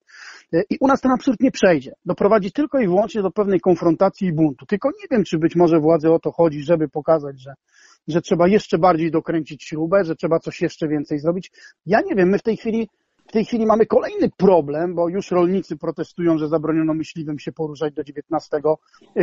E, 0.52 0.62
I 0.70 0.76
u 0.80 0.86
nas 0.86 1.00
ten 1.00 1.12
absurd 1.12 1.40
nie 1.40 1.50
przejdzie. 1.50 1.92
Doprowadzi 2.04 2.52
tylko 2.52 2.78
i 2.78 2.86
wyłącznie 2.86 3.22
do 3.22 3.30
pewnej 3.30 3.60
konfrontacji 3.60 4.28
i 4.28 4.32
buntu. 4.32 4.66
Tylko 4.66 4.88
nie 4.88 5.06
wiem, 5.10 5.24
czy 5.24 5.38
być 5.38 5.56
może 5.56 5.80
władzy 5.80 6.10
o 6.10 6.18
to 6.18 6.32
chodzi, 6.32 6.62
żeby 6.62 6.88
pokazać, 6.88 7.40
że, 7.40 7.54
że 8.08 8.20
trzeba 8.20 8.48
jeszcze 8.48 8.78
bardziej 8.78 9.10
dokręcić 9.10 9.64
śrubę, 9.64 10.04
że 10.04 10.16
trzeba 10.16 10.38
coś 10.38 10.60
jeszcze 10.60 10.88
więcej 10.88 11.18
zrobić. 11.18 11.52
Ja 11.86 12.00
nie 12.00 12.14
wiem, 12.14 12.28
my 12.28 12.38
w 12.38 12.42
tej 12.42 12.56
chwili 12.56 12.88
w 13.28 13.32
tej 13.32 13.44
chwili 13.44 13.66
mamy 13.66 13.86
kolejny 13.86 14.30
problem, 14.36 14.94
bo 14.94 15.08
już 15.08 15.30
rolnicy 15.30 15.76
protestują, 15.76 16.38
że 16.38 16.48
zabroniono 16.48 16.94
myśliwym 16.94 17.38
się 17.38 17.52
poruszać 17.52 17.94
do 17.94 18.04
19 18.04 18.60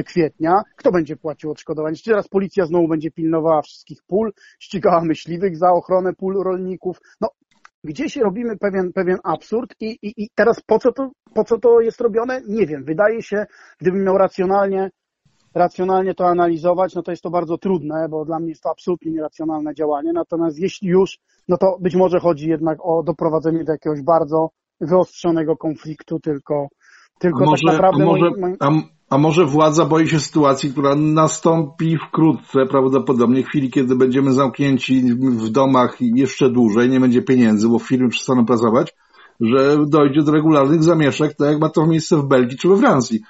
kwietnia. 0.05 0.61
Kto 0.75 0.91
będzie 0.91 1.15
płacił 1.15 1.51
odszkodowanie? 1.51 1.95
Czy 1.95 2.03
teraz 2.03 2.27
policja 2.27 2.65
znowu 2.65 2.87
będzie 2.87 3.11
pilnowała 3.11 3.61
wszystkich 3.61 4.03
pól, 4.07 4.33
ścigała 4.59 5.01
myśliwych 5.01 5.57
za 5.57 5.71
ochronę 5.71 6.13
pól 6.13 6.43
rolników? 6.43 6.97
No, 7.21 7.29
gdzieś 7.83 8.15
robimy 8.17 8.57
pewien, 8.57 8.93
pewien 8.93 9.17
absurd 9.23 9.75
i, 9.79 9.97
i, 10.01 10.23
i 10.23 10.29
teraz 10.35 10.61
po 10.61 10.79
co, 10.79 10.91
to, 10.91 11.11
po 11.33 11.43
co 11.43 11.59
to 11.59 11.81
jest 11.81 12.01
robione? 12.01 12.41
Nie 12.47 12.67
wiem. 12.67 12.83
Wydaje 12.83 13.21
się, 13.21 13.45
gdybym 13.79 14.03
miał 14.03 14.17
racjonalnie 14.17 14.89
racjonalnie 15.55 16.13
to 16.13 16.27
analizować, 16.27 16.95
no 16.95 17.03
to 17.03 17.11
jest 17.11 17.23
to 17.23 17.29
bardzo 17.29 17.57
trudne, 17.57 18.07
bo 18.09 18.25
dla 18.25 18.39
mnie 18.39 18.49
jest 18.49 18.63
to 18.63 18.69
absolutnie 18.69 19.11
nieracjonalne 19.11 19.73
działanie. 19.75 20.13
Natomiast 20.13 20.59
jeśli 20.59 20.87
już, 20.87 21.19
no 21.47 21.57
to 21.57 21.77
być 21.79 21.95
może 21.95 22.19
chodzi 22.19 22.49
jednak 22.49 22.77
o 22.81 23.03
doprowadzenie 23.03 23.63
do 23.63 23.71
jakiegoś 23.71 24.01
bardzo 24.01 24.49
wyostrzonego 24.81 25.57
konfliktu, 25.57 26.19
tylko, 26.19 26.67
tylko 27.19 27.39
tak 27.39 27.49
może, 27.49 27.63
tak 27.65 27.75
naprawdę... 27.75 28.03
A 28.03 28.05
może, 28.05 28.29
a, 28.59 28.69
a 29.09 29.17
może 29.17 29.45
władza 29.45 29.85
boi 29.85 30.07
się 30.07 30.19
sytuacji, 30.19 30.71
która 30.71 30.95
nastąpi 30.95 31.97
wkrótce, 31.97 32.65
prawdopodobnie 32.65 33.43
w 33.43 33.47
chwili, 33.47 33.71
kiedy 33.71 33.95
będziemy 33.95 34.33
zamknięci 34.33 35.01
w 35.15 35.49
domach 35.49 35.97
jeszcze 35.99 36.49
dłużej, 36.49 36.89
nie 36.89 36.99
będzie 36.99 37.21
pieniędzy, 37.21 37.69
bo 37.69 37.79
firmy 37.79 38.09
przestaną 38.09 38.45
pracować, 38.45 38.95
że 39.39 39.77
dojdzie 39.87 40.21
do 40.23 40.31
regularnych 40.31 40.83
zamieszek, 40.83 41.33
tak 41.33 41.47
jak 41.47 41.59
ma 41.59 41.69
to 41.69 41.87
miejsce 41.87 42.17
w 42.17 42.27
Belgii 42.27 42.57
czy 42.57 42.69
we 42.69 42.77
Francji. 42.77 43.21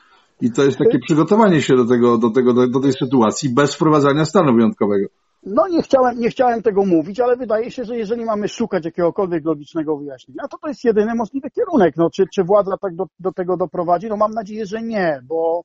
I 0.43 0.51
to 0.51 0.63
jest 0.63 0.77
takie 0.77 0.99
przygotowanie 0.99 1.61
się 1.61 1.75
do 1.75 1.85
tego, 1.85 2.17
do 2.17 2.29
tego, 2.29 2.67
do, 2.67 2.79
tej 2.79 2.93
sytuacji 2.93 3.53
bez 3.53 3.75
wprowadzania 3.75 4.25
stanu 4.25 4.55
wyjątkowego. 4.55 5.07
No 5.43 5.67
nie 5.67 5.81
chciałem, 5.81 6.19
nie 6.19 6.29
chciałem 6.29 6.61
tego 6.61 6.85
mówić, 6.85 7.19
ale 7.19 7.37
wydaje 7.37 7.71
się, 7.71 7.83
że 7.83 7.97
jeżeli 7.97 8.25
mamy 8.25 8.47
szukać 8.47 8.85
jakiegokolwiek 8.85 9.45
logicznego 9.45 9.97
wyjaśnienia, 9.97 10.47
to 10.51 10.57
to 10.57 10.67
jest 10.67 10.83
jedyny 10.83 11.15
możliwy 11.15 11.49
kierunek. 11.49 11.93
No, 11.97 12.09
czy, 12.09 12.23
czy 12.35 12.43
władza 12.43 12.77
tak 12.77 12.95
do, 12.95 13.05
do 13.19 13.31
tego 13.31 13.57
doprowadzi? 13.57 14.07
No 14.07 14.17
mam 14.17 14.31
nadzieję, 14.31 14.65
że 14.65 14.81
nie, 14.81 15.21
bo 15.27 15.63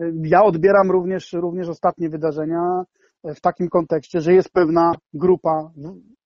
y, 0.00 0.12
ja 0.24 0.42
odbieram 0.42 0.90
również, 0.90 1.32
również 1.32 1.68
ostatnie 1.68 2.08
wydarzenia 2.08 2.82
w 3.24 3.40
takim 3.40 3.68
kontekście, 3.68 4.20
że 4.20 4.34
jest 4.34 4.52
pewna 4.52 4.92
grupa 5.14 5.70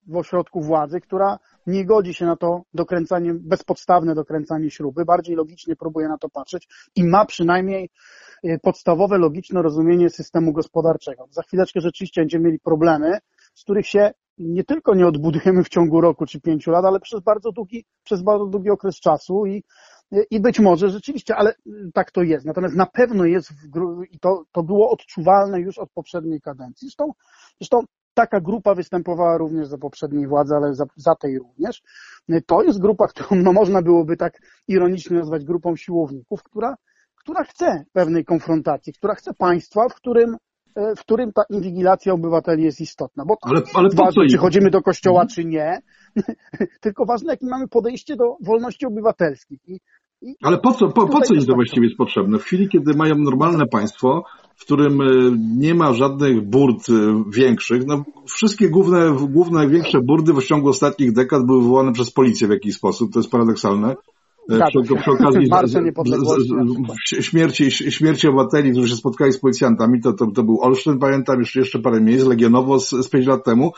w, 0.07 0.17
ośrodku 0.17 0.61
władzy, 0.61 1.01
która 1.01 1.39
nie 1.67 1.85
godzi 1.85 2.13
się 2.13 2.25
na 2.25 2.35
to 2.35 2.61
dokręcanie, 2.73 3.33
bezpodstawne 3.33 4.15
dokręcanie 4.15 4.71
śruby, 4.71 5.05
bardziej 5.05 5.35
logicznie 5.35 5.75
próbuje 5.75 6.07
na 6.07 6.17
to 6.17 6.29
patrzeć 6.29 6.67
i 6.95 7.03
ma 7.03 7.25
przynajmniej 7.25 7.89
y, 8.45 8.59
podstawowe 8.63 9.17
logiczne 9.17 9.61
rozumienie 9.61 10.09
systemu 10.09 10.53
gospodarczego. 10.53 11.27
Za 11.29 11.41
chwileczkę 11.41 11.81
rzeczywiście 11.81 12.21
będziemy 12.21 12.45
mieli 12.45 12.59
problemy, 12.59 13.17
z 13.53 13.63
których 13.63 13.87
się 13.87 14.11
nie 14.37 14.63
tylko 14.63 14.95
nie 14.95 15.07
odbudujemy 15.07 15.63
w 15.63 15.69
ciągu 15.69 16.01
roku 16.01 16.25
czy 16.25 16.41
pięciu 16.41 16.71
lat, 16.71 16.85
ale 16.85 16.99
przez 16.99 17.19
bardzo 17.19 17.51
długi, 17.51 17.85
przez 18.03 18.23
bardzo 18.23 18.45
długi 18.45 18.69
okres 18.69 18.95
czasu 18.95 19.45
i, 19.45 19.63
i 20.31 20.39
być 20.39 20.59
może 20.59 20.89
rzeczywiście, 20.89 21.35
ale 21.35 21.53
tak 21.93 22.11
to 22.11 22.23
jest. 22.23 22.45
Natomiast 22.45 22.75
na 22.75 22.85
pewno 22.85 23.25
jest 23.25 23.51
w, 23.51 24.03
i 24.11 24.19
to, 24.19 24.43
to 24.51 24.63
było 24.63 24.89
odczuwalne 24.89 25.59
już 25.59 25.77
od 25.77 25.91
poprzedniej 25.91 26.41
kadencji. 26.41 26.87
Zresztą, 26.87 27.11
zresztą 27.59 27.81
taka 28.15 28.41
grupa 28.41 28.75
występowała 28.75 29.37
również 29.37 29.67
za 29.67 29.77
poprzedniej 29.77 30.27
władzy, 30.27 30.55
ale 30.55 30.73
za, 30.73 30.85
za 30.95 31.15
tej 31.15 31.39
również. 31.39 31.81
To 32.45 32.63
jest 32.63 32.79
grupa, 32.79 33.07
którą 33.07 33.41
no, 33.41 33.53
można 33.53 33.81
byłoby 33.81 34.17
tak 34.17 34.39
ironicznie 34.67 35.17
nazwać 35.17 35.45
grupą 35.45 35.75
siłowników, 35.75 36.43
która, 36.43 36.75
która 37.15 37.43
chce 37.43 37.85
pewnej 37.93 38.25
konfrontacji, 38.25 38.93
która 38.93 39.15
chce 39.15 39.33
państwa, 39.33 39.89
w 39.89 39.95
którym 39.95 40.37
w 40.97 40.99
którym 40.99 41.33
ta 41.33 41.43
inwigilacja 41.49 42.13
obywateli 42.13 42.63
jest 42.63 42.81
istotna. 42.81 43.25
Bo 43.25 43.37
ale, 43.41 43.61
ale 43.73 43.89
ważne, 43.93 44.27
czy 44.27 44.37
chodzimy 44.37 44.69
do 44.69 44.81
kościoła, 44.81 45.21
mhm. 45.21 45.35
czy 45.35 45.45
nie, 45.45 45.79
tylko 46.81 47.05
ważne, 47.05 47.33
jakie 47.33 47.45
mamy 47.45 47.67
podejście 47.67 48.15
do 48.15 48.37
wolności 48.41 48.85
obywatelskich. 48.85 49.59
I 49.67 49.79
ale 50.41 50.57
po 50.57 50.73
co, 50.73 50.87
po, 50.87 51.07
po 51.07 51.21
co 51.21 51.33
im 51.33 51.45
to 51.45 51.53
właściwie 51.55 51.85
jest 51.85 51.97
potrzebne? 51.97 52.39
W 52.39 52.43
chwili, 52.43 52.69
kiedy 52.69 52.93
mają 52.93 53.15
normalne 53.15 53.65
państwo, 53.67 54.23
w 54.55 54.65
którym 54.65 55.01
e, 55.01 55.05
nie 55.57 55.75
ma 55.75 55.93
żadnych 55.93 56.49
burd 56.49 56.89
e, 56.89 57.23
większych, 57.29 57.85
no 57.85 58.03
wszystkie 58.25 58.69
główne, 58.69 59.15
główne 59.29 59.67
większe 59.67 59.99
burdy 60.01 60.33
w 60.33 60.43
ciągu 60.43 60.69
ostatnich 60.69 61.13
dekad 61.13 61.45
były 61.45 61.61
wywołane 61.61 61.93
przez 61.93 62.11
policję 62.11 62.47
w 62.47 62.51
jakiś 62.51 62.75
sposób, 62.75 63.13
to 63.13 63.19
jest 63.19 63.31
paradoksalne. 63.31 63.95
E, 64.49 64.59
przy, 64.67 64.95
przy 64.95 65.11
okazji 65.11 65.49
śmierci, 67.29 67.71
śmierci 67.71 68.27
obywateli, 68.27 68.71
którzy 68.71 68.89
się 68.89 68.95
spotkali 68.95 69.31
z 69.31 69.39
policjantami, 69.39 70.01
to, 70.01 70.13
to, 70.13 70.27
to 70.31 70.43
był 70.43 70.61
Olsztyn, 70.61 70.99
pamiętam, 70.99 71.39
jeszcze, 71.39 71.59
jeszcze 71.59 71.79
parę 71.79 72.01
miejsc, 72.01 72.25
Legionowo 72.25 72.79
z, 72.79 72.89
z 72.89 73.09
5 73.09 73.27
lat 73.27 73.43
temu, 73.43 73.71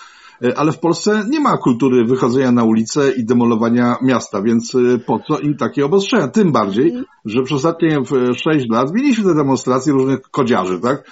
ale 0.56 0.72
w 0.72 0.79
Polsce 0.79 1.25
nie 1.29 1.39
ma 1.39 1.58
kultury 1.58 2.06
wychodzenia 2.06 2.51
na 2.51 2.63
ulicę 2.63 3.12
i 3.12 3.25
demolowania 3.25 3.96
miasta, 4.01 4.41
więc 4.41 4.75
e, 4.75 4.98
po 4.98 5.20
co 5.27 5.39
im 5.39 5.58
takie 5.58 5.86
obostrzenia? 5.86 6.27
Tym 6.27 6.51
bardziej, 6.51 6.94
że 7.25 7.44
przez 7.44 7.58
ostatnie 7.58 7.98
6 8.34 8.65
lat 8.70 8.94
mieliśmy 8.94 9.24
te 9.24 9.36
demonstracje 9.36 9.94
różnych 9.94 10.22
kodziarzy, 10.22 10.79
tak? 10.79 11.03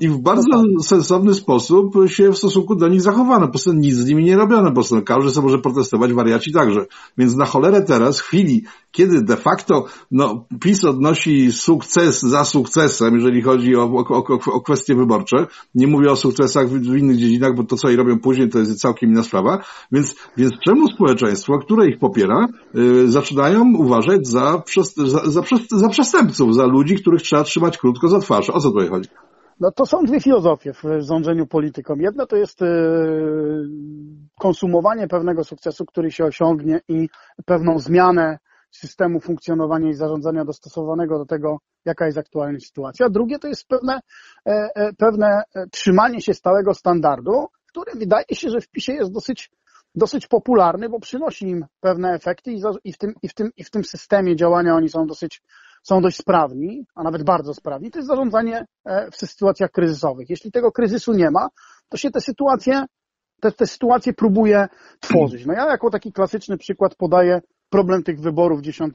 I 0.00 0.08
w 0.08 0.18
bardzo 0.18 0.62
sensowny 0.82 1.34
sposób 1.34 1.94
się 2.06 2.32
w 2.32 2.38
stosunku 2.38 2.76
do 2.76 2.88
nich 2.88 3.02
zachowano. 3.02 3.46
Po 3.46 3.52
prostu 3.52 3.72
nic 3.72 3.94
z 3.94 4.06
nimi 4.06 4.24
nie 4.24 4.36
robiono. 4.36 4.68
Po 4.68 4.74
prostu 4.74 5.02
każdy 5.02 5.30
sobie 5.30 5.46
może 5.46 5.58
protestować, 5.58 6.12
wariaci 6.12 6.52
także. 6.52 6.86
Więc 7.18 7.36
na 7.36 7.44
cholerę 7.44 7.82
teraz, 7.82 8.20
w 8.20 8.22
chwili, 8.22 8.64
kiedy 8.90 9.22
de 9.22 9.36
facto 9.36 9.84
no, 10.10 10.44
PiS 10.60 10.84
odnosi 10.84 11.52
sukces 11.52 12.20
za 12.20 12.44
sukcesem, 12.44 13.14
jeżeli 13.14 13.42
chodzi 13.42 13.76
o, 13.76 13.82
o, 13.82 14.24
o 14.52 14.60
kwestie 14.60 14.94
wyborcze, 14.94 15.46
nie 15.74 15.86
mówię 15.86 16.10
o 16.10 16.16
sukcesach 16.16 16.68
w, 16.68 16.72
w, 16.72 16.96
innych 16.96 17.16
dziedzinach, 17.16 17.54
bo 17.56 17.64
to, 17.64 17.76
co 17.76 17.88
oni 17.88 17.96
robią 17.96 18.18
później, 18.18 18.48
to 18.48 18.58
jest 18.58 18.80
całkiem 18.80 19.10
inna 19.10 19.22
sprawa. 19.22 19.58
Więc, 19.92 20.14
więc 20.36 20.52
czemu 20.64 20.88
społeczeństwo, 20.88 21.58
które 21.58 21.88
ich 21.88 21.98
popiera, 21.98 22.46
yy, 22.74 23.10
zaczynają 23.10 23.74
uważać 23.76 24.28
za, 24.28 24.62
za, 24.96 25.30
za, 25.30 25.42
za 25.70 25.88
przestępców, 25.88 26.54
za 26.54 26.66
ludzi, 26.66 26.94
których 26.94 27.22
trzeba 27.22 27.44
trzymać 27.44 27.78
krótko 27.78 28.08
za 28.08 28.18
twarz? 28.18 28.50
O 28.50 28.60
co 28.60 28.70
tutaj 28.70 28.88
chodzi? 28.88 29.08
No 29.60 29.72
to 29.72 29.86
są 29.86 30.04
dwie 30.04 30.20
filozofie 30.20 30.72
w 30.72 30.82
rządzeniu 30.98 31.46
polityką. 31.46 31.94
Jedna 31.96 32.26
to 32.26 32.36
jest 32.36 32.62
e, 32.62 32.66
konsumowanie 34.38 35.08
pewnego 35.08 35.44
sukcesu, 35.44 35.86
który 35.86 36.10
się 36.10 36.24
osiągnie 36.24 36.80
i 36.88 37.08
pewną 37.44 37.78
zmianę 37.78 38.38
systemu 38.70 39.20
funkcjonowania 39.20 39.88
i 39.88 39.94
zarządzania 39.94 40.44
dostosowanego 40.44 41.18
do 41.18 41.26
tego, 41.26 41.58
jaka 41.84 42.06
jest 42.06 42.18
aktualna 42.18 42.60
sytuacja. 42.60 43.08
Drugie 43.08 43.38
to 43.38 43.48
jest 43.48 43.68
pewne, 43.68 44.00
e, 44.46 44.68
e, 44.74 44.92
pewne 44.92 45.42
trzymanie 45.70 46.20
się 46.20 46.34
stałego 46.34 46.74
standardu, 46.74 47.46
który 47.68 47.92
wydaje 47.98 48.24
się, 48.32 48.50
że 48.50 48.60
w 48.60 48.68
PiSie 48.68 48.92
jest 48.92 49.12
dosyć, 49.12 49.50
dosyć 49.94 50.26
popularny, 50.26 50.88
bo 50.88 51.00
przynosi 51.00 51.48
im 51.48 51.64
pewne 51.80 52.12
efekty 52.12 52.52
i 52.84 52.92
w 52.92 52.98
tym, 52.98 53.14
i 53.22 53.28
w 53.28 53.34
tym, 53.34 53.50
i 53.56 53.64
w 53.64 53.70
tym 53.70 53.84
systemie 53.84 54.36
działania 54.36 54.74
oni 54.74 54.88
są 54.88 55.06
dosyć 55.06 55.42
są 55.88 56.00
dość 56.00 56.16
sprawni, 56.16 56.86
a 56.94 57.02
nawet 57.02 57.22
bardzo 57.22 57.54
sprawni, 57.54 57.90
to 57.90 57.98
jest 57.98 58.08
zarządzanie 58.08 58.66
e, 58.84 59.10
w 59.10 59.16
sytuacjach 59.16 59.70
kryzysowych. 59.70 60.30
Jeśli 60.30 60.52
tego 60.52 60.72
kryzysu 60.72 61.12
nie 61.12 61.30
ma, 61.30 61.48
to 61.88 61.96
się 61.96 62.10
te 62.10 62.20
sytuacje 62.20 62.84
te, 63.40 63.52
te 63.52 63.66
sytuacje 63.66 64.12
próbuje 64.12 64.68
tworzyć. 65.00 65.46
No 65.46 65.52
ja 65.52 65.66
jako 65.66 65.90
taki 65.90 66.12
klasyczny 66.12 66.58
przykład 66.58 66.94
podaję 66.94 67.40
problem 67.70 68.02
tych 68.02 68.20
wyborów 68.20 68.60
10, 68.60 68.94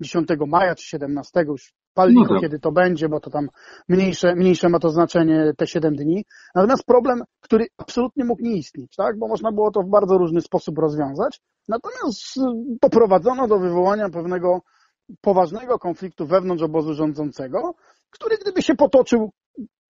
10 0.00 0.28
maja 0.46 0.74
czy 0.74 0.86
17, 0.86 1.40
już 1.46 1.74
pal 1.94 2.12
no 2.12 2.40
kiedy 2.40 2.58
to 2.58 2.72
będzie, 2.72 3.08
bo 3.08 3.20
to 3.20 3.30
tam 3.30 3.48
mniejsze, 3.88 4.34
mniejsze 4.34 4.68
ma 4.68 4.78
to 4.78 4.90
znaczenie 4.90 5.52
te 5.56 5.66
7 5.66 5.96
dni. 5.96 6.24
Natomiast 6.54 6.84
problem, 6.84 7.22
który 7.40 7.66
absolutnie 7.78 8.24
mógł 8.24 8.42
nie 8.42 8.56
istnieć, 8.56 8.96
tak? 8.96 9.18
bo 9.18 9.28
można 9.28 9.52
było 9.52 9.70
to 9.70 9.82
w 9.82 9.90
bardzo 9.90 10.18
różny 10.18 10.40
sposób 10.40 10.78
rozwiązać. 10.78 11.40
Natomiast 11.68 12.34
doprowadzono 12.82 13.48
do 13.48 13.58
wywołania 13.58 14.08
pewnego 14.08 14.60
poważnego 15.20 15.78
konfliktu 15.78 16.26
wewnątrz 16.26 16.62
obozu 16.62 16.94
rządzącego, 16.94 17.74
który 18.10 18.36
gdyby 18.38 18.62
się 18.62 18.74
potoczył 18.74 19.30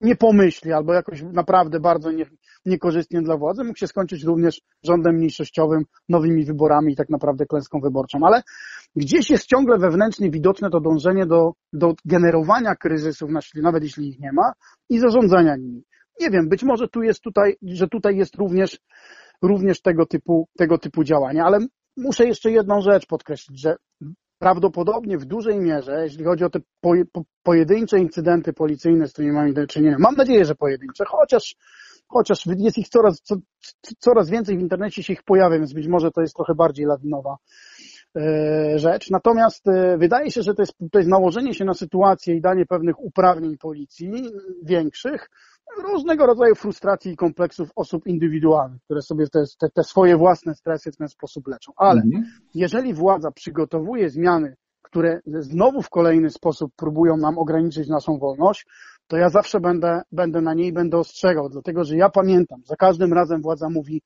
nie 0.01 0.17
pomyśli 0.17 0.73
albo 0.73 0.95
jakoś 0.95 1.23
naprawdę 1.23 1.81
bardzo 1.81 2.13
nie, 2.13 2.27
niekorzystnie 2.67 3.23
dla 3.23 3.37
władzy, 3.37 3.65
mógł 3.65 3.79
się 3.79 3.87
skończyć 3.87 4.25
również 4.25 4.61
rządem 4.83 5.15
mniejszościowym, 5.15 5.85
nowymi 6.09 6.45
wyborami 6.45 6.93
i 6.93 6.97
tak 6.97 7.09
naprawdę 7.11 7.47
klęską 7.47 7.81
wyborczą. 7.81 8.19
Ale 8.23 8.43
gdzieś 8.97 9.31
jest 9.31 9.47
ciągle 9.47 9.79
wewnętrznie 9.79 10.31
widoczne 10.31 10.71
to 10.71 10.81
dążenie 10.81 11.27
do, 11.27 11.53
do 11.73 11.95
generowania 12.05 12.75
kryzysów, 12.75 13.31
nawet 13.55 13.83
jeśli 13.83 14.09
ich 14.09 14.21
nie 14.21 14.33
ma, 14.33 14.53
i 14.91 14.99
zarządzania 14.99 15.57
nimi. 15.57 15.85
Nie 16.21 16.31
wiem, 16.31 16.49
być 16.49 16.63
może 16.63 16.89
tu 16.89 17.03
jest 17.03 17.21
tutaj, 17.21 17.57
że 17.63 17.89
tutaj 17.89 18.17
jest 18.17 18.35
również, 18.35 18.79
również 19.43 19.81
tego 19.83 20.07
typu, 20.07 20.49
tego 20.59 20.79
typu 20.79 21.05
działania, 21.05 21.45
ale 21.45 21.59
muszę 21.97 22.27
jeszcze 22.27 22.51
jedną 22.51 22.81
rzecz 22.81 23.07
podkreślić, 23.07 23.61
że 23.61 23.77
prawdopodobnie 24.45 25.19
w 25.19 25.25
dużej 25.25 25.61
mierze, 25.61 26.05
jeśli 26.05 26.25
chodzi 26.25 26.45
o 26.45 26.51
te 26.51 26.61
pojedyncze 27.43 27.99
incydenty 27.99 28.53
policyjne, 28.53 29.09
z 29.09 29.13
którymi 29.13 29.33
mamy 29.33 29.53
do 29.53 29.67
czynienia, 29.67 29.97
mam 29.99 30.15
nadzieję, 30.15 30.45
że 30.45 30.55
pojedyncze, 30.55 31.05
chociaż, 31.09 31.57
chociaż 32.09 32.47
jest 32.47 32.79
ich 32.79 32.89
coraz, 32.89 33.21
co, 33.21 33.37
coraz 33.99 34.31
więcej 34.31 34.59
w 34.59 34.61
internecie 34.61 35.03
się 35.03 35.13
ich 35.13 35.23
pojawia, 35.23 35.59
więc 35.59 35.73
być 35.73 35.89
może 35.89 36.11
to 36.11 36.21
jest 36.21 36.37
trochę 36.37 36.55
bardziej 36.55 36.87
lawinowa 36.87 37.37
e, 38.17 38.79
rzecz. 38.79 39.11
Natomiast 39.11 39.69
e, 39.69 39.99
wydaje 39.99 40.31
się, 40.31 40.43
że 40.43 40.55
to 40.55 40.63
jest, 40.63 40.75
to 40.93 40.99
jest 40.99 41.11
nałożenie 41.11 41.55
się 41.55 41.65
na 41.65 41.75
sytuację 41.75 42.35
i 42.35 42.41
danie 42.41 42.67
pewnych 42.67 43.01
uprawnień 43.01 43.59
policji 43.59 44.13
większych, 44.63 45.31
różnego 45.83 46.27
rodzaju 46.27 46.55
frustracji 46.55 47.13
i 47.13 47.17
kompleksów 47.17 47.71
osób 47.77 48.07
indywidualnych, 48.07 48.83
które 48.83 49.03
sobie 49.03 49.27
te, 49.29 49.45
te, 49.59 49.69
te 49.71 49.85
swoje 49.85 50.17
własne 50.17 50.55
stresy 50.55 50.93
w 50.93 50.97
ten 50.97 51.09
sposób 51.09 51.49
leczą. 51.49 51.73
Ale 51.77 52.03
mhm. 52.03 52.25
jeżeli 52.55 52.95
władza 52.95 53.31
przygotowuje 53.31 54.11
zmiany, 54.11 54.57
które 54.83 55.21
znowu 55.25 55.83
w 55.83 55.91
kolejny 55.91 56.31
sposób 56.31 56.73
próbują 56.77 57.17
nam 57.17 57.39
ograniczyć 57.39 57.89
naszą 57.89 58.19
wolność, 58.19 58.67
to 59.07 59.17
ja 59.17 59.29
zawsze 59.29 59.61
będę, 59.61 60.03
będę 60.13 60.41
na 60.41 60.55
niej 60.55 60.73
będę 60.73 60.99
ostrzegał, 60.99 61.49
dlatego 61.49 61.85
że 61.85 61.97
ja 61.97 62.09
pamiętam, 62.09 62.63
za 62.65 62.77
każdym 62.77 63.13
razem 63.13 63.43
władza 63.43 63.71
mówi, 63.71 64.03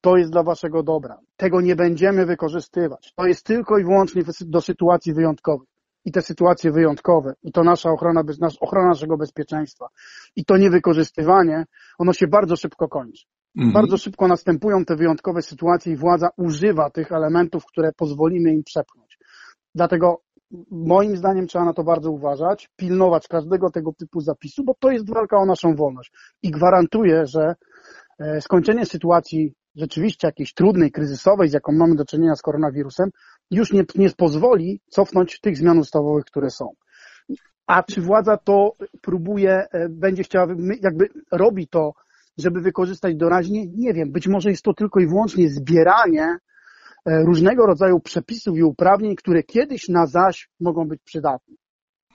to 0.00 0.16
jest 0.16 0.32
dla 0.32 0.42
waszego 0.42 0.82
dobra, 0.82 1.18
tego 1.36 1.60
nie 1.60 1.76
będziemy 1.76 2.26
wykorzystywać, 2.26 3.12
to 3.16 3.26
jest 3.26 3.46
tylko 3.46 3.78
i 3.78 3.84
wyłącznie 3.84 4.22
do 4.40 4.60
sytuacji 4.60 5.14
wyjątkowych 5.14 5.71
i 6.04 6.12
te 6.12 6.22
sytuacje 6.22 6.72
wyjątkowe, 6.72 7.34
i 7.42 7.52
to 7.52 7.64
nasza 7.64 7.90
ochrona, 7.90 8.22
ochrona 8.60 8.88
naszego 8.88 9.16
bezpieczeństwa, 9.16 9.88
i 10.36 10.44
to 10.44 10.56
niewykorzystywanie, 10.56 11.64
ono 11.98 12.12
się 12.12 12.26
bardzo 12.26 12.56
szybko 12.56 12.88
kończy. 12.88 13.26
Mhm. 13.56 13.72
Bardzo 13.72 13.96
szybko 13.96 14.28
następują 14.28 14.84
te 14.84 14.96
wyjątkowe 14.96 15.42
sytuacje 15.42 15.92
i 15.92 15.96
władza 15.96 16.28
używa 16.36 16.90
tych 16.90 17.12
elementów, 17.12 17.66
które 17.66 17.92
pozwolimy 17.96 18.52
im 18.52 18.64
przepchnąć. 18.64 19.18
Dlatego 19.74 20.22
moim 20.70 21.16
zdaniem 21.16 21.46
trzeba 21.46 21.64
na 21.64 21.72
to 21.72 21.84
bardzo 21.84 22.10
uważać, 22.10 22.68
pilnować 22.76 23.28
każdego 23.28 23.70
tego 23.70 23.92
typu 23.92 24.20
zapisu, 24.20 24.64
bo 24.64 24.74
to 24.80 24.90
jest 24.90 25.10
walka 25.14 25.36
o 25.36 25.46
naszą 25.46 25.74
wolność. 25.74 26.12
I 26.42 26.50
gwarantuję, 26.50 27.26
że 27.26 27.54
e, 28.18 28.40
skończenie 28.40 28.86
sytuacji 28.86 29.54
rzeczywiście 29.76 30.28
jakiejś 30.28 30.54
trudnej, 30.54 30.92
kryzysowej, 30.92 31.48
z 31.48 31.52
jaką 31.52 31.72
mamy 31.72 31.94
do 31.94 32.04
czynienia 32.04 32.34
z 32.34 32.42
koronawirusem, 32.42 33.10
już 33.52 33.72
nie, 33.72 33.84
nie 33.94 34.10
pozwoli 34.10 34.80
cofnąć 34.88 35.40
tych 35.40 35.56
zmian 35.56 35.78
ustawowych, 35.78 36.24
które 36.24 36.50
są. 36.50 36.68
A 37.66 37.82
czy 37.82 38.00
władza 38.00 38.36
to 38.36 38.72
próbuje, 39.02 39.66
e, 39.72 39.88
będzie 39.88 40.22
chciała, 40.22 40.46
jakby 40.82 41.08
robi 41.32 41.68
to, 41.68 41.92
żeby 42.38 42.60
wykorzystać 42.60 43.16
doraźnie? 43.16 43.66
Nie 43.66 43.94
wiem. 43.94 44.12
Być 44.12 44.28
może 44.28 44.50
jest 44.50 44.62
to 44.62 44.74
tylko 44.74 45.00
i 45.00 45.06
wyłącznie 45.06 45.48
zbieranie 45.48 46.36
e, 47.06 47.24
różnego 47.24 47.66
rodzaju 47.66 48.00
przepisów 48.00 48.56
i 48.56 48.62
uprawnień, 48.62 49.16
które 49.16 49.42
kiedyś 49.42 49.88
na 49.88 50.06
zaś 50.06 50.50
mogą 50.60 50.88
być 50.88 51.00
przydatne. 51.04 51.54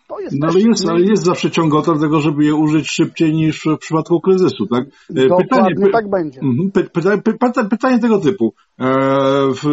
To 0.07 0.19
jest 0.19 0.35
no 0.39 0.47
ale 0.47 0.59
jest, 0.59 0.89
ale 0.89 1.01
jest 1.01 1.23
zawsze 1.23 1.51
ciągotor 1.51 1.99
tego, 1.99 2.19
żeby 2.19 2.45
je 2.45 2.55
użyć 2.55 2.89
szybciej 2.89 3.33
niż 3.33 3.65
w 3.65 3.77
przypadku 3.77 4.21
kryzysu, 4.21 4.67
tak? 4.67 4.85
E, 5.15 5.37
pytanie, 5.37 5.75
py, 5.75 5.91
tak 5.91 6.09
będzie. 6.09 6.39
Mhm, 6.41 6.71
py, 6.71 6.83
py, 7.23 7.67
pytanie 7.69 7.99
tego 7.99 8.17
typu. 8.17 8.53
E, 8.79 8.87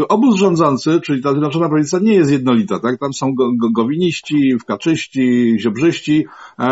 obóz 0.09 0.37
rządzący, 0.37 1.01
czyli 1.01 1.23
ta 1.23 1.31
Zjednoczona 1.31 1.69
Prawica 1.69 1.99
nie 1.99 2.15
jest 2.15 2.31
jednolita, 2.31 2.81
tak? 2.81 2.99
Tam 2.99 3.13
są 3.13 3.35
go, 3.35 3.49
go, 3.61 3.71
gowiniści, 3.71 4.59
wkaczyści, 4.61 5.57
ziobrzyści. 5.59 6.27
E, 6.59 6.67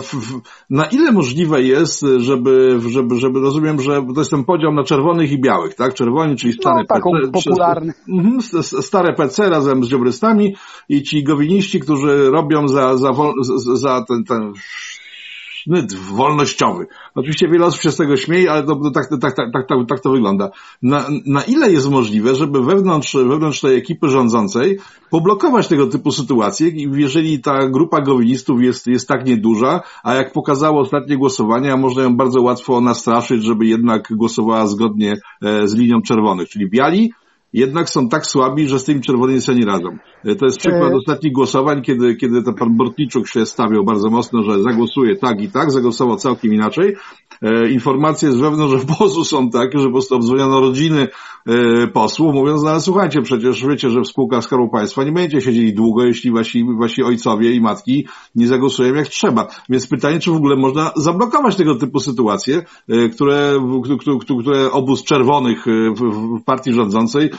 w, 0.00 0.14
w, 0.14 0.40
na 0.70 0.84
ile 0.84 1.12
możliwe 1.12 1.62
jest, 1.62 2.06
żeby, 2.16 2.80
żeby, 2.88 3.16
żeby 3.16 3.40
rozumiem, 3.40 3.80
że 3.80 4.06
to 4.14 4.20
jest 4.20 4.30
ten 4.30 4.44
podział 4.44 4.72
na 4.72 4.84
czerwonych 4.84 5.32
i 5.32 5.40
białych, 5.40 5.74
tak? 5.74 5.94
Czerwoni, 5.94 6.36
czyli 6.36 6.52
stare 6.52 6.84
no, 6.90 7.12
PC, 7.12 7.30
popularny. 7.32 7.92
Mhm, 8.08 8.62
stare 8.62 9.14
PC 9.14 9.50
razem 9.50 9.84
z 9.84 9.88
dziobrystami 9.88 10.54
i 10.88 11.02
ci 11.02 11.24
gowiniści, 11.24 11.80
którzy 11.80 12.30
robią 12.30 12.68
za 12.68 12.79
za, 12.80 13.12
za, 13.42 13.76
za 13.76 14.04
ten, 14.08 14.24
ten 14.24 14.52
sznyt 15.60 15.94
wolnościowy. 15.94 16.86
Oczywiście 17.14 17.48
wiele 17.48 17.66
osób 17.66 17.80
się 17.80 17.90
z 17.90 17.96
tego 17.96 18.16
śmieje, 18.16 18.52
ale 18.52 18.62
to, 18.62 18.90
tak, 18.94 19.08
tak, 19.20 19.34
tak, 19.36 19.52
tak, 19.52 19.78
tak 19.88 20.00
to 20.00 20.10
wygląda. 20.10 20.50
Na, 20.82 21.06
na 21.26 21.42
ile 21.42 21.72
jest 21.72 21.90
możliwe, 21.90 22.34
żeby 22.34 22.62
wewnątrz, 22.62 23.14
wewnątrz 23.14 23.60
tej 23.60 23.76
ekipy 23.76 24.08
rządzącej 24.08 24.78
poblokować 25.10 25.68
tego 25.68 25.86
typu 25.86 26.12
sytuacje, 26.12 26.70
jeżeli 26.74 27.40
ta 27.40 27.68
grupa 27.68 28.00
gowinistów 28.00 28.62
jest, 28.62 28.86
jest 28.86 29.08
tak 29.08 29.26
nieduża, 29.26 29.80
a 30.04 30.14
jak 30.14 30.32
pokazało 30.32 30.80
ostatnie 30.80 31.16
głosowania, 31.16 31.76
można 31.76 32.02
ją 32.02 32.16
bardzo 32.16 32.42
łatwo 32.42 32.80
nastraszyć, 32.80 33.42
żeby 33.44 33.66
jednak 33.66 34.08
głosowała 34.10 34.66
zgodnie 34.66 35.14
e, 35.42 35.68
z 35.68 35.74
linią 35.74 36.02
czerwonych, 36.02 36.48
czyli 36.48 36.70
biali 36.70 37.12
jednak 37.52 37.90
są 37.90 38.08
tak 38.08 38.26
słabi, 38.26 38.68
że 38.68 38.78
z 38.78 38.84
tymi 38.84 39.00
czerwonymi 39.00 39.40
sobie 39.40 39.58
nie 39.58 39.66
radzą. 39.66 39.88
E, 40.24 40.34
to 40.34 40.44
jest 40.44 40.58
przykład 40.58 40.92
ostatnich 40.94 41.32
głosowań, 41.32 41.82
kiedy, 41.82 42.16
kiedy 42.16 42.42
ten 42.42 42.54
pan 42.54 42.76
Bortniczuk 42.76 43.28
się 43.28 43.46
stawiał 43.46 43.84
bardzo 43.84 44.10
mocno, 44.10 44.42
że 44.42 44.62
zagłosuje 44.62 45.16
tak 45.16 45.40
i 45.40 45.48
tak, 45.48 45.70
zagłosował 45.70 46.16
całkiem 46.16 46.54
inaczej. 46.54 46.96
E, 47.42 47.70
informacje 47.70 48.32
z 48.32 48.36
wewnątrz 48.36 48.74
obozu 48.84 49.24
są 49.24 49.50
takie, 49.50 49.78
że 49.78 49.84
po 49.84 49.92
prostu 49.92 50.14
obdzwoniono 50.14 50.60
rodziny 50.60 51.08
e, 51.46 51.86
posłów, 51.86 52.34
mówiąc, 52.34 52.62
no 52.62 52.70
ale 52.70 52.80
słuchajcie, 52.80 53.22
przecież 53.22 53.66
wiecie, 53.66 53.90
że 53.90 54.00
w 54.00 54.08
spółkach 54.08 54.44
Skarbu 54.44 54.68
Państwa 54.68 55.04
nie 55.04 55.12
będziecie 55.12 55.40
siedzieli 55.40 55.74
długo, 55.74 56.04
jeśli 56.04 56.32
wasi, 56.32 56.64
wasi 56.80 57.02
ojcowie 57.02 57.52
i 57.52 57.60
matki 57.60 58.06
nie 58.34 58.46
zagłosują 58.46 58.94
jak 58.94 59.08
trzeba. 59.08 59.48
Więc 59.68 59.86
pytanie, 59.86 60.18
czy 60.18 60.30
w 60.30 60.36
ogóle 60.36 60.56
można 60.56 60.92
zablokować 60.96 61.56
tego 61.56 61.74
typu 61.74 62.00
sytuacje, 62.00 62.62
e, 62.88 63.08
które, 63.08 63.54
które, 64.20 64.72
obóz 64.72 65.04
czerwonych 65.04 65.64
w, 65.96 66.42
partii 66.44 66.72
rządzącej 66.72 67.30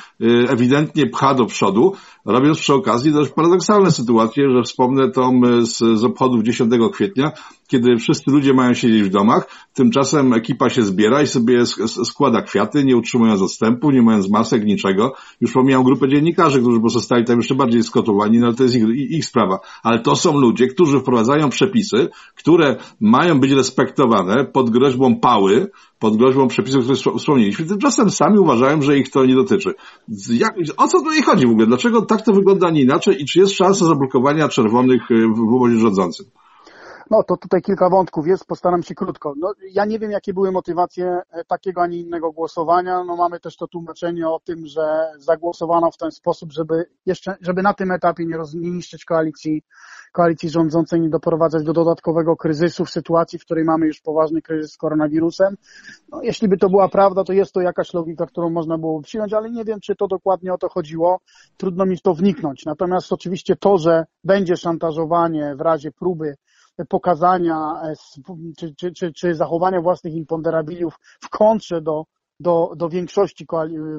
ewidentnie 0.49 1.07
pcha 1.07 1.33
do 1.33 1.45
przodu, 1.45 1.93
robiąc 2.25 2.59
przy 2.59 2.73
okazji 2.73 3.11
dość 3.11 3.31
paradoksalne 3.31 3.91
sytuacje, 3.91 4.49
że 4.49 4.63
wspomnę 4.63 5.11
to 5.11 5.31
z, 5.61 5.99
z 5.99 6.03
obchodów 6.03 6.43
10 6.43 6.71
kwietnia, 6.93 7.31
kiedy 7.71 7.97
wszyscy 7.97 8.31
ludzie 8.31 8.53
mają 8.53 8.73
siedzieć 8.73 9.03
w 9.03 9.09
domach, 9.09 9.47
tymczasem 9.73 10.33
ekipa 10.33 10.69
się 10.69 10.83
zbiera 10.83 11.21
i 11.21 11.27
sobie 11.27 11.65
składa 12.03 12.41
kwiaty, 12.41 12.83
nie 12.83 12.97
utrzymując 12.97 13.41
odstępu, 13.41 13.91
nie 13.91 14.01
mając 14.01 14.29
masek, 14.29 14.65
niczego. 14.65 15.13
Już 15.41 15.51
pomijam 15.53 15.83
grupę 15.83 16.09
dziennikarzy, 16.09 16.61
którzy 16.61 16.79
pozostali 16.79 17.25
tam 17.25 17.37
jeszcze 17.37 17.55
bardziej 17.55 17.83
skotowani, 17.83 18.39
no 18.39 18.47
ale 18.47 18.55
to 18.55 18.63
jest 18.63 18.75
ich, 18.75 19.11
ich 19.11 19.25
sprawa. 19.25 19.59
Ale 19.83 19.99
to 19.99 20.15
są 20.15 20.39
ludzie, 20.39 20.67
którzy 20.67 20.99
wprowadzają 20.99 21.49
przepisy, 21.49 22.09
które 22.35 22.77
mają 22.99 23.39
być 23.39 23.51
respektowane 23.51 24.45
pod 24.45 24.69
groźbą 24.69 25.19
pały, 25.19 25.71
pod 25.99 26.17
groźbą 26.17 26.47
przepisów, 26.47 26.83
które 26.83 27.17
wspomnieliśmy. 27.17 27.65
Tymczasem 27.65 28.09
sami 28.09 28.39
uważają, 28.39 28.81
że 28.81 28.97
ich 28.97 29.09
to 29.09 29.25
nie 29.25 29.35
dotyczy. 29.35 29.73
Jak, 30.29 30.55
o 30.77 30.87
co 30.87 30.99
tutaj 30.99 31.21
chodzi 31.21 31.47
w 31.47 31.51
ogóle? 31.51 31.67
Dlaczego 31.67 32.01
tak 32.01 32.21
to 32.21 32.33
wygląda, 32.33 32.69
nie 32.69 32.81
inaczej? 32.81 33.21
I 33.21 33.25
czy 33.25 33.39
jest 33.39 33.53
szansa 33.53 33.85
zablokowania 33.85 34.47
czerwonych 34.49 35.01
w, 35.03 35.37
w 35.37 35.55
obozie 35.55 35.77
rządzącym? 35.77 36.25
No 37.11 37.23
to 37.23 37.37
tutaj 37.37 37.61
kilka 37.61 37.89
wątków 37.89 38.27
jest, 38.27 38.45
postaram 38.45 38.83
się 38.83 38.95
krótko. 38.95 39.33
No, 39.37 39.53
ja 39.71 39.85
nie 39.85 39.99
wiem, 39.99 40.11
jakie 40.11 40.33
były 40.33 40.51
motywacje 40.51 41.21
e, 41.31 41.43
takiego, 41.45 41.81
a 41.81 41.87
nie 41.87 41.97
innego 41.97 42.31
głosowania. 42.31 43.03
No, 43.03 43.15
mamy 43.15 43.39
też 43.39 43.57
to 43.57 43.67
tłumaczenie 43.67 44.29
o 44.29 44.39
tym, 44.39 44.65
że 44.65 45.11
zagłosowano 45.17 45.91
w 45.91 45.97
ten 45.97 46.11
sposób, 46.11 46.51
żeby 46.51 46.85
jeszcze, 47.05 47.35
żeby 47.41 47.61
na 47.61 47.73
tym 47.73 47.91
etapie 47.91 48.25
nie, 48.25 48.37
roz, 48.37 48.53
nie 48.53 48.71
niszczyć 48.71 49.05
koalicji, 49.05 49.63
koalicji 50.11 50.49
rządzącej, 50.49 51.01
nie 51.01 51.09
doprowadzać 51.09 51.63
do 51.63 51.73
dodatkowego 51.73 52.35
kryzysu 52.35 52.85
w 52.85 52.89
sytuacji, 52.89 53.39
w 53.39 53.45
której 53.45 53.63
mamy 53.63 53.87
już 53.87 54.01
poważny 54.01 54.41
kryzys 54.41 54.71
z 54.71 54.77
koronawirusem. 54.77 55.55
No, 56.09 56.21
jeśli 56.21 56.47
by 56.47 56.57
to 56.57 56.69
była 56.69 56.89
prawda, 56.89 57.23
to 57.23 57.33
jest 57.33 57.53
to 57.53 57.61
jakaś 57.61 57.93
logika, 57.93 58.25
którą 58.25 58.49
można 58.49 58.77
było 58.77 59.01
przyjąć, 59.01 59.33
ale 59.33 59.51
nie 59.51 59.65
wiem, 59.65 59.79
czy 59.79 59.95
to 59.95 60.07
dokładnie 60.07 60.53
o 60.53 60.57
to 60.57 60.69
chodziło. 60.69 61.19
Trudno 61.57 61.85
mi 61.85 61.97
w 61.97 62.01
to 62.01 62.13
wniknąć. 62.13 62.65
Natomiast 62.65 63.13
oczywiście 63.13 63.55
to, 63.55 63.77
że 63.77 64.05
będzie 64.23 64.57
szantażowanie 64.57 65.55
w 65.55 65.61
razie 65.61 65.91
próby 65.91 66.35
pokazania 66.89 67.81
e, 67.83 67.93
czy, 68.57 68.75
czy, 68.75 68.93
czy, 68.93 69.13
czy 69.13 69.35
zachowania 69.35 69.81
własnych 69.81 70.13
imponderabiliów 70.13 70.95
w 71.21 71.29
kontrze 71.29 71.81
do 71.81 72.05
do, 72.41 72.71
do 72.75 72.89
większości 72.89 73.47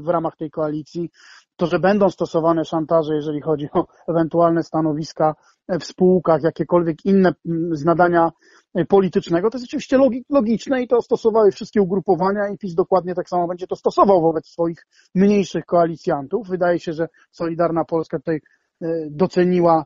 w 0.01 0.09
ramach 0.09 0.37
tej 0.37 0.51
koalicji, 0.51 1.11
to, 1.57 1.67
że 1.67 1.79
będą 1.79 2.11
stosowane 2.11 2.65
szantaże, 2.65 3.15
jeżeli 3.15 3.41
chodzi 3.41 3.69
o 3.73 3.87
ewentualne 4.09 4.63
stanowiska 4.63 5.35
w 5.69 5.85
spółkach, 5.85 6.43
jakiekolwiek 6.43 7.05
inne 7.05 7.35
z 7.71 7.85
nadania 7.85 8.31
politycznego, 8.89 9.51
to 9.51 9.59
jest 9.59 9.69
oczywiście 9.69 9.99
logiczne 10.31 10.83
i 10.83 10.89
to 10.89 11.03
stosowały 11.03 11.51
wszystkie 11.51 11.83
ugrupowania 11.83 12.49
i 12.49 12.59
PiS 12.59 12.75
dokładnie 12.75 13.15
tak 13.15 13.29
samo 13.29 13.49
będzie 13.49 13.67
to 13.67 13.77
stosował 13.77 14.21
wobec 14.21 14.47
swoich 14.47 14.87
mniejszych 15.15 15.65
koalicjantów. 15.65 16.49
Wydaje 16.49 16.79
się, 16.81 16.93
że 16.93 17.09
Solidarna 17.31 17.85
Polska 17.85 18.19
tutaj 18.19 18.41
e, 18.83 18.87
doceniła 19.11 19.81
e, 19.81 19.85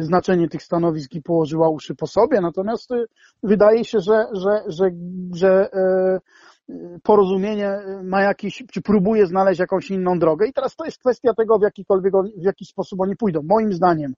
znaczenie 0.00 0.48
tych 0.48 0.62
stanowisk 0.62 1.14
i 1.14 1.22
położyła 1.22 1.68
uszy 1.68 1.94
po 1.94 2.06
sobie, 2.06 2.40
natomiast 2.40 2.92
e, 2.92 3.04
wydaje 3.42 3.84
się, 3.84 4.00
że, 4.00 4.26
że, 4.32 4.62
że, 4.66 4.90
że 5.34 5.68
porozumienie 7.02 7.78
ma 8.04 8.22
jakiś, 8.22 8.64
czy 8.72 8.82
próbuje 8.82 9.26
znaleźć 9.26 9.60
jakąś 9.60 9.90
inną 9.90 10.18
drogę. 10.18 10.46
I 10.46 10.52
teraz 10.52 10.76
to 10.76 10.84
jest 10.84 10.98
kwestia 10.98 11.34
tego, 11.34 11.58
w 11.58 11.62
jakikolwiek, 11.62 12.14
w 12.36 12.44
jaki 12.44 12.64
sposób 12.64 13.00
oni 13.00 13.16
pójdą. 13.16 13.40
Moim 13.42 13.72
zdaniem 13.72 14.14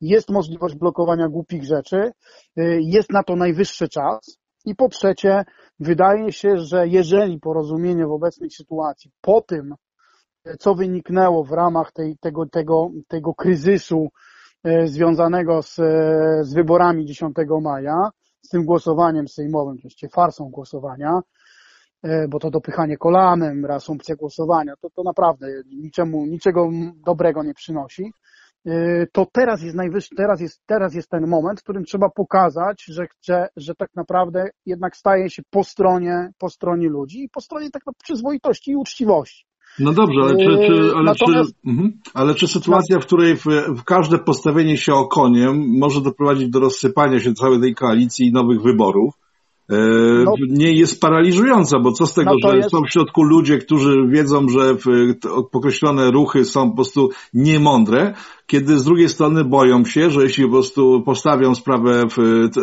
jest 0.00 0.30
możliwość 0.30 0.74
blokowania 0.74 1.28
głupich 1.28 1.64
rzeczy, 1.64 2.12
y, 2.58 2.80
jest 2.82 3.10
na 3.10 3.22
to 3.22 3.36
najwyższy 3.36 3.88
czas. 3.88 4.38
I 4.64 4.74
po 4.74 4.88
trzecie, 4.88 5.44
wydaje 5.80 6.32
się, 6.32 6.56
że 6.56 6.88
jeżeli 6.88 7.40
porozumienie 7.40 8.06
w 8.06 8.12
obecnej 8.12 8.50
sytuacji 8.50 9.10
po 9.20 9.40
tym, 9.40 9.74
co 10.58 10.74
wyniknęło 10.74 11.44
w 11.44 11.52
ramach 11.52 11.92
tej, 11.92 12.16
tego, 12.18 12.46
tego, 12.46 12.90
tego 13.08 13.34
kryzysu 13.34 14.04
y, 14.06 14.31
związanego 14.84 15.62
z, 15.62 15.74
z 16.46 16.54
wyborami 16.54 17.06
10 17.06 17.36
maja, 17.62 18.10
z 18.42 18.48
tym 18.48 18.64
głosowaniem 18.64 19.28
sejmowym, 19.28 19.74
oczywiście 19.78 20.08
farsą 20.08 20.50
głosowania, 20.50 21.20
y, 22.06 22.28
bo 22.28 22.38
to 22.38 22.50
dopychanie 22.50 22.96
kolanem, 22.96 23.66
reasumpcja 23.66 24.16
głosowania, 24.16 24.74
to, 24.80 24.90
to 24.90 25.02
naprawdę 25.02 25.46
niczemu, 25.66 26.26
niczego 26.26 26.70
dobrego 27.06 27.42
nie 27.42 27.54
przynosi. 27.54 28.12
To 29.12 29.26
teraz 29.32 29.62
jest 29.62 29.76
najwyższy, 29.76 30.14
teraz 30.16 30.40
jest, 30.40 30.62
teraz 30.66 30.94
jest 30.94 31.10
ten 31.10 31.26
moment, 31.26 31.60
w 31.60 31.62
którym 31.62 31.84
trzeba 31.84 32.08
pokazać, 32.08 32.84
że, 32.84 33.06
że, 33.22 33.48
że 33.56 33.74
tak 33.74 33.90
naprawdę 33.96 34.48
jednak 34.66 34.96
staje 34.96 35.30
się 35.30 35.42
po 35.50 35.64
stronie, 35.64 36.30
po 36.38 36.50
stronie 36.50 36.88
ludzi 36.88 37.24
i 37.24 37.28
po 37.28 37.40
stronie 37.40 37.70
tak 37.70 37.82
przyzwoitości 38.02 38.70
i 38.70 38.76
uczciwości. 38.76 39.46
No 39.78 39.92
dobrze, 39.92 40.20
ale 40.22 40.36
czy, 40.36 40.66
czy, 40.66 40.72
y, 40.72 40.94
ale, 40.94 41.04
Natomiast... 41.04 41.50
czy, 41.50 41.70
mhm. 41.70 41.92
ale 42.14 42.34
czy 42.34 42.48
sytuacja, 42.48 43.00
w 43.00 43.06
której 43.06 43.36
w, 43.36 43.44
w 43.76 43.84
każde 43.84 44.18
postawienie 44.18 44.76
się 44.76 44.94
okoniem 44.94 45.78
może 45.78 46.00
doprowadzić 46.00 46.48
do 46.48 46.60
rozsypania 46.60 47.20
się 47.20 47.34
całej 47.34 47.60
tej 47.60 47.74
koalicji 47.74 48.26
i 48.26 48.32
nowych 48.32 48.62
wyborów, 48.62 49.14
no, 50.24 50.34
nie 50.48 50.72
jest 50.72 51.00
paraliżująca, 51.00 51.78
bo 51.78 51.92
co 51.92 52.06
z 52.06 52.14
tego, 52.14 52.30
no 52.42 52.50
że 52.50 52.56
jest... 52.56 52.70
są 52.70 52.78
w 52.88 52.90
środku 52.90 53.22
ludzie, 53.22 53.58
którzy 53.58 54.06
wiedzą, 54.08 54.48
że 54.48 54.76
określone 55.52 56.10
ruchy 56.10 56.44
są 56.44 56.70
po 56.70 56.76
prostu 56.76 57.10
niemądre, 57.34 58.14
kiedy 58.46 58.78
z 58.78 58.84
drugiej 58.84 59.08
strony 59.08 59.44
boją 59.44 59.84
się, 59.84 60.10
że 60.10 60.22
jeśli 60.22 60.44
po 60.44 60.50
prostu 60.50 61.02
postawią 61.06 61.54
sprawę 61.54 62.02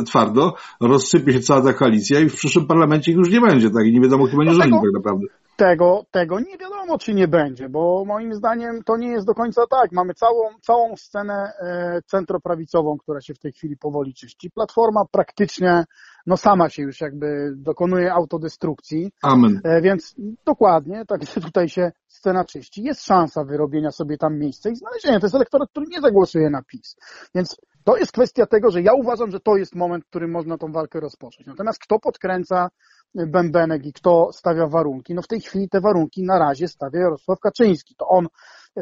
twardo, 0.05 0.53
rozsypie 0.81 1.33
się 1.33 1.39
cała 1.39 1.61
ta 1.61 1.73
koalicja 1.73 2.19
i 2.19 2.29
w 2.29 2.35
przyszłym 2.35 2.67
parlamencie 2.67 3.11
już 3.11 3.29
nie 3.29 3.41
będzie, 3.41 3.69
tak? 3.69 3.85
I 3.85 3.93
nie 3.93 4.01
wiadomo, 4.01 4.27
kto 4.27 4.37
będzie 4.37 4.53
no 4.53 4.59
rządził 4.59 4.79
tak 4.81 4.93
naprawdę. 4.93 5.25
Tego, 5.57 6.05
tego 6.11 6.39
nie 6.39 6.57
wiadomo, 6.57 6.97
czy 6.97 7.13
nie 7.13 7.27
będzie, 7.27 7.69
bo 7.69 8.05
moim 8.07 8.33
zdaniem 8.33 8.83
to 8.83 8.97
nie 8.97 9.07
jest 9.07 9.27
do 9.27 9.33
końca 9.33 9.61
tak. 9.69 9.91
Mamy 9.91 10.13
całą, 10.13 10.41
całą 10.61 10.95
scenę 10.95 11.51
e, 11.61 12.01
centroprawicową, 12.05 12.97
która 12.97 13.21
się 13.21 13.33
w 13.33 13.39
tej 13.39 13.51
chwili 13.51 13.77
powoli 13.77 14.13
czyści. 14.13 14.51
Platforma 14.51 15.01
praktycznie 15.11 15.83
no 16.25 16.37
sama 16.37 16.69
się 16.69 16.83
już 16.83 17.01
jakby 17.01 17.53
dokonuje 17.55 18.13
autodestrukcji. 18.13 19.11
Amen. 19.23 19.61
E, 19.63 19.81
więc 19.81 20.15
dokładnie, 20.45 21.05
także 21.05 21.41
tutaj 21.51 21.69
się 21.69 21.91
scena 22.07 22.45
czyści. 22.45 22.83
Jest 22.83 23.05
szansa 23.05 23.43
wyrobienia 23.43 23.91
sobie 23.91 24.17
tam 24.17 24.39
miejsca 24.39 24.69
i 24.69 24.75
znalezienia. 24.75 25.19
To 25.19 25.25
jest 25.25 25.35
elektorat, 25.35 25.69
który 25.69 25.85
nie 25.89 26.01
zagłosuje 26.01 26.49
na 26.49 26.61
PiS. 26.63 26.95
Więc 27.35 27.57
to 27.83 27.97
jest 27.97 28.11
kwestia 28.11 28.45
tego, 28.45 28.71
że 28.71 28.81
ja 28.81 28.93
uważam, 28.93 29.31
że 29.31 29.39
to 29.39 29.55
jest 29.55 29.75
moment, 29.75 30.05
w 30.05 30.07
którym 30.07 30.31
można 30.31 30.57
tą 30.57 30.71
walkę 30.71 30.99
rozpocząć. 30.99 31.47
Natomiast 31.47 31.79
kto 31.79 31.99
podkręca 31.99 32.69
bębenek 33.15 33.85
i 33.85 33.93
kto 33.93 34.29
stawia 34.33 34.67
warunki? 34.67 35.13
No 35.13 35.21
w 35.21 35.27
tej 35.27 35.41
chwili 35.41 35.69
te 35.69 35.81
warunki 35.81 36.23
na 36.23 36.39
razie 36.39 36.67
stawia 36.67 36.99
Jarosław 36.99 37.39
Kaczyński. 37.39 37.95
To 37.95 38.07
on 38.07 38.27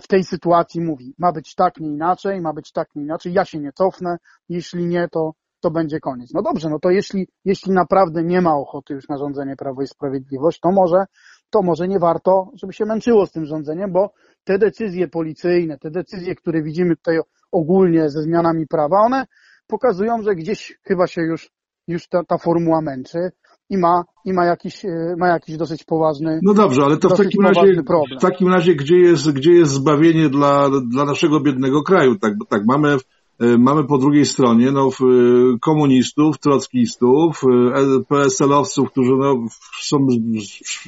w 0.01 0.07
tej 0.07 0.23
sytuacji 0.23 0.81
mówi, 0.81 1.13
ma 1.17 1.31
być 1.31 1.55
tak, 1.55 1.77
nie 1.77 1.89
inaczej, 1.89 2.41
ma 2.41 2.53
być 2.53 2.71
tak, 2.71 2.87
nie 2.95 3.03
inaczej, 3.03 3.33
ja 3.33 3.45
się 3.45 3.59
nie 3.59 3.71
cofnę, 3.71 4.17
jeśli 4.49 4.85
nie, 4.85 5.07
to 5.11 5.33
to 5.59 5.71
będzie 5.71 5.99
koniec. 5.99 6.33
No 6.33 6.41
dobrze, 6.41 6.69
no 6.69 6.79
to 6.79 6.89
jeśli, 6.89 7.27
jeśli 7.45 7.71
naprawdę 7.71 8.23
nie 8.23 8.41
ma 8.41 8.55
ochoty 8.55 8.93
już 8.93 9.09
na 9.09 9.17
rządzenie 9.17 9.55
Prawo 9.55 9.81
i 9.81 9.87
Sprawiedliwość, 9.87 10.59
to 10.59 10.71
może, 10.71 11.05
to 11.49 11.61
może 11.61 11.87
nie 11.87 11.99
warto, 11.99 12.51
żeby 12.53 12.73
się 12.73 12.85
męczyło 12.85 13.25
z 13.25 13.31
tym 13.31 13.45
rządzeniem, 13.45 13.91
bo 13.91 14.13
te 14.43 14.57
decyzje 14.57 15.07
policyjne, 15.07 15.77
te 15.77 15.91
decyzje, 15.91 16.35
które 16.35 16.63
widzimy 16.63 16.95
tutaj 16.95 17.19
ogólnie 17.51 18.09
ze 18.09 18.21
zmianami 18.21 18.67
prawa, 18.67 19.01
one 19.01 19.25
pokazują, 19.67 20.21
że 20.21 20.35
gdzieś 20.35 20.79
chyba 20.83 21.07
się 21.07 21.21
już, 21.21 21.49
już 21.87 22.07
ta, 22.07 22.23
ta 22.23 22.37
formuła 22.37 22.81
męczy 22.81 23.31
i 23.69 23.77
ma, 23.77 24.03
i 24.25 24.33
ma 24.33 24.45
jakiś, 24.45 24.81
ma 25.17 25.27
jakiś 25.27 25.57
dosyć 25.57 25.83
poważny 25.83 26.39
No 26.43 26.53
dobrze, 26.53 26.81
ale 26.83 26.97
to 26.97 27.09
w 27.09 27.17
takim 27.17 27.45
razie, 27.45 27.83
problem. 27.83 28.19
w 28.19 28.21
takim 28.21 28.47
razie 28.47 28.75
gdzie 28.75 28.95
jest, 28.95 29.31
gdzie 29.31 29.51
jest 29.51 29.71
zbawienie 29.71 30.29
dla, 30.29 30.69
dla 30.91 31.05
naszego 31.05 31.39
biednego 31.39 31.83
kraju? 31.83 32.15
Tak, 32.15 32.33
tak 32.49 32.61
mamy 32.65 32.87
E, 32.89 32.97
mamy 33.39 33.83
po 33.83 33.97
drugiej 33.97 34.25
stronie 34.25 34.71
no, 34.71 34.89
e, 34.89 35.59
komunistów, 35.59 36.37
trockistów, 36.37 37.41
e, 37.43 38.03
PSL-owców, 38.07 38.91
którzy 38.91 39.11
no, 39.11 39.45
są 39.81 40.07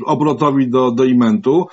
obrotowi 0.05 0.69
do, 0.69 0.91
do 0.91 1.05
imentu. 1.05 1.67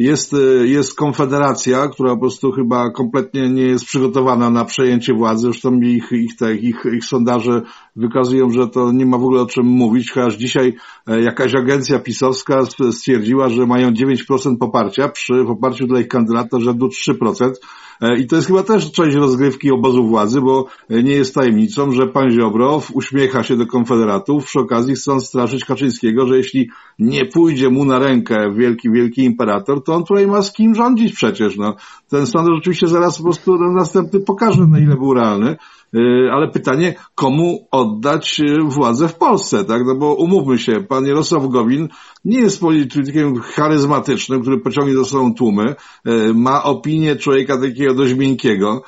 Jest, 0.00 0.36
jest 0.64 0.94
konfederacja, 0.94 1.88
która 1.88 2.14
po 2.14 2.20
prostu 2.20 2.52
chyba 2.52 2.90
kompletnie 2.90 3.50
nie 3.50 3.62
jest 3.62 3.84
przygotowana 3.84 4.50
na 4.50 4.64
przejęcie 4.64 5.14
władzy. 5.14 5.42
Zresztą 5.42 5.80
ich, 5.80 6.12
ich, 6.12 6.36
te, 6.36 6.54
ich, 6.54 6.84
ich 6.96 7.04
sondaże 7.04 7.62
wykazują, 7.96 8.50
że 8.50 8.68
to 8.68 8.92
nie 8.92 9.06
ma 9.06 9.18
w 9.18 9.22
ogóle 9.22 9.42
o 9.42 9.46
czym 9.46 9.66
mówić, 9.66 10.10
chociaż 10.10 10.36
dzisiaj 10.36 10.74
jakaś 11.06 11.54
agencja 11.54 11.98
pisowska 11.98 12.62
stwierdziła, 12.90 13.48
że 13.48 13.66
mają 13.66 13.90
9% 13.90 14.58
poparcia 14.60 15.08
przy 15.08 15.44
poparciu 15.46 15.86
dla 15.86 16.00
ich 16.00 16.08
kandydata 16.08 16.60
rzędu 16.60 16.88
3%. 16.88 17.52
E, 18.00 18.18
I 18.18 18.26
to 18.26 18.36
jest 18.36 18.48
chyba 18.48 18.62
też 18.62 18.92
część 18.92 19.16
rozgrywki 19.16 19.70
obozu 19.70 20.06
władzy, 20.06 20.40
bo 20.40 20.66
nie 20.90 21.12
jest 21.12 21.34
tajemnicą, 21.34 21.92
że 21.92 22.06
pan 22.06 22.30
Ziobro 22.30 22.82
uśmiecha 22.92 23.42
się 23.42 23.56
do 23.56 23.66
konfederatów, 23.66 24.44
przy 24.44 24.60
okazji 24.60 24.94
chcąc 24.94 25.26
straszyć 25.26 25.64
Kaczyńskiego, 25.64 26.26
że 26.26 26.36
jeśli 26.36 26.70
nie 26.98 27.26
pójdzie 27.26 27.70
mu 27.70 27.84
na 27.84 27.98
rękę 27.98 28.54
wielki, 28.56 28.90
wielki 28.90 29.24
imperator, 29.24 29.84
on 29.94 30.04
tutaj 30.04 30.26
ma 30.26 30.42
z 30.42 30.52
kim 30.52 30.74
rządzić 30.74 31.14
przecież. 31.14 31.56
No. 31.56 31.74
Ten 32.08 32.26
sąd 32.26 32.48
oczywiście 32.58 32.86
zaraz 32.86 33.18
po 33.18 33.24
prostu 33.24 33.58
następny 33.58 34.20
pokaże, 34.20 34.66
na 34.66 34.78
ile 34.78 34.96
był 34.96 35.14
realny. 35.14 35.56
Y, 35.94 36.30
ale 36.32 36.48
pytanie, 36.48 36.94
komu 37.14 37.68
oddać 37.70 38.40
y, 38.40 38.62
władzę 38.64 39.08
w 39.08 39.14
Polsce, 39.14 39.64
tak? 39.64 39.82
No 39.86 39.94
bo 39.94 40.14
umówmy 40.14 40.58
się, 40.58 40.72
pan 40.88 41.06
Jarosław 41.06 41.48
Gowin 41.48 41.88
nie 42.24 42.38
jest 42.38 42.60
politykiem 42.60 43.40
charyzmatycznym, 43.40 44.40
który 44.40 44.58
pociągnie 44.60 44.94
do 44.94 45.04
sobą 45.04 45.34
tłumy, 45.34 45.74
y, 46.06 46.34
ma 46.34 46.62
opinię 46.62 47.16
człowieka 47.16 47.60
takiego 47.60 47.94
dość 47.94 48.14
miękkiego, 48.14 48.82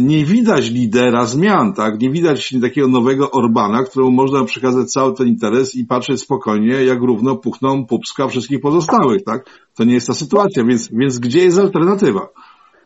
nie 0.00 0.24
widać 0.24 0.70
lidera 0.70 1.26
zmian, 1.26 1.72
tak? 1.74 2.00
Nie 2.00 2.10
widać 2.10 2.54
takiego 2.62 2.88
nowego 2.88 3.30
Orbana, 3.30 3.82
któremu 3.82 4.12
można 4.12 4.44
przekazać 4.44 4.90
cały 4.90 5.14
ten 5.14 5.28
interes 5.28 5.74
i 5.74 5.84
patrzeć 5.84 6.20
spokojnie, 6.20 6.84
jak 6.84 7.00
równo 7.00 7.36
puchną 7.36 7.86
pupska 7.86 8.28
wszystkich 8.28 8.60
pozostałych, 8.60 9.24
tak? 9.24 9.44
To 9.76 9.84
nie 9.84 9.94
jest 9.94 10.06
ta 10.06 10.14
sytuacja, 10.14 10.64
więc, 10.64 10.88
więc 10.92 11.18
gdzie 11.18 11.44
jest 11.44 11.58
alternatywa? 11.58 12.28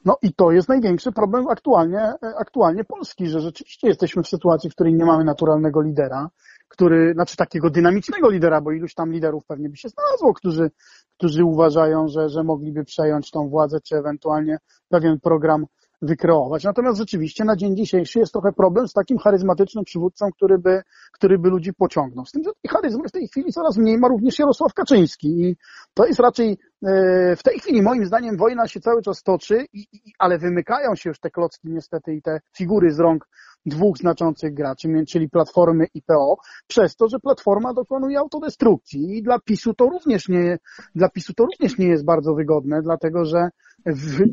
No 0.04 0.16
i 0.22 0.34
to 0.34 0.50
jest 0.50 0.68
największy 0.68 1.12
problem 1.12 1.48
aktualnie, 1.48 1.98
e, 1.98 2.34
aktualnie 2.38 2.84
Polski, 2.84 3.26
że 3.26 3.40
rzeczywiście 3.40 3.88
jesteśmy 3.88 4.22
w 4.22 4.28
sytuacji, 4.28 4.70
w 4.70 4.74
której 4.74 4.94
nie 4.94 5.04
mamy 5.04 5.24
naturalnego 5.24 5.82
lidera, 5.82 6.28
który, 6.68 7.12
znaczy 7.12 7.36
takiego 7.36 7.70
dynamicznego 7.70 8.30
lidera, 8.30 8.60
bo 8.60 8.72
iluś 8.72 8.94
tam 8.94 9.12
liderów 9.12 9.46
pewnie 9.46 9.68
by 9.68 9.76
się 9.76 9.88
znalazło, 9.88 10.34
którzy, 10.34 10.70
którzy 11.18 11.44
uważają, 11.44 12.08
że, 12.08 12.28
że 12.28 12.44
mogliby 12.44 12.84
przejąć 12.84 13.30
tą 13.30 13.48
władzę, 13.48 13.80
czy 13.80 13.96
ewentualnie 13.96 14.58
pewien 14.88 15.20
program 15.20 15.66
wykreować. 16.06 16.64
Natomiast 16.64 16.98
rzeczywiście 16.98 17.44
na 17.44 17.56
dzień 17.56 17.76
dzisiejszy 17.76 18.18
jest 18.18 18.32
trochę 18.32 18.52
problem 18.52 18.88
z 18.88 18.92
takim 18.92 19.18
charyzmatycznym 19.18 19.84
przywódcą, 19.84 20.26
który 20.36 20.58
by, 20.58 20.82
który 21.12 21.38
by 21.38 21.48
ludzi 21.48 21.72
pociągnął. 21.72 22.26
Z 22.26 22.32
tym, 22.32 22.42
że 22.44 22.50
tej 22.62 22.70
charyzmy 22.70 23.08
w 23.08 23.12
tej 23.12 23.28
chwili 23.28 23.52
coraz 23.52 23.76
mniej 23.76 23.98
ma 23.98 24.08
również 24.08 24.38
Jarosław 24.38 24.74
Kaczyński 24.74 25.28
i 25.28 25.56
to 25.94 26.06
jest 26.06 26.20
raczej 26.20 26.58
e, 26.86 27.36
w 27.36 27.42
tej 27.42 27.58
chwili 27.58 27.82
moim 27.82 28.06
zdaniem 28.06 28.36
wojna 28.36 28.68
się 28.68 28.80
cały 28.80 29.02
czas 29.02 29.22
toczy, 29.22 29.66
i, 29.72 29.86
i, 29.92 30.12
ale 30.18 30.38
wymykają 30.38 30.94
się 30.94 31.10
już 31.10 31.20
te 31.20 31.30
klocki 31.30 31.68
niestety 31.68 32.14
i 32.14 32.22
te 32.22 32.40
figury 32.56 32.92
z 32.92 33.00
rąk 33.00 33.28
dwóch 33.66 33.98
znaczących 33.98 34.54
graczy, 34.54 34.88
czyli 35.08 35.28
Platformy 35.28 35.86
i 35.94 36.02
PO, 36.02 36.36
przez 36.66 36.96
to, 36.96 37.08
że 37.08 37.20
Platforma 37.20 37.74
dokonuje 37.74 38.18
autodestrukcji 38.18 39.18
i 39.18 39.22
dla 39.22 39.38
PiSu 39.38 39.74
to 39.74 39.84
również 39.84 40.28
nie, 40.28 40.58
dla 40.94 41.08
PiSu 41.08 41.34
to 41.34 41.44
również 41.44 41.78
nie 41.78 41.86
jest 41.86 42.04
bardzo 42.04 42.34
wygodne, 42.34 42.82
dlatego 42.82 43.24
że 43.24 43.48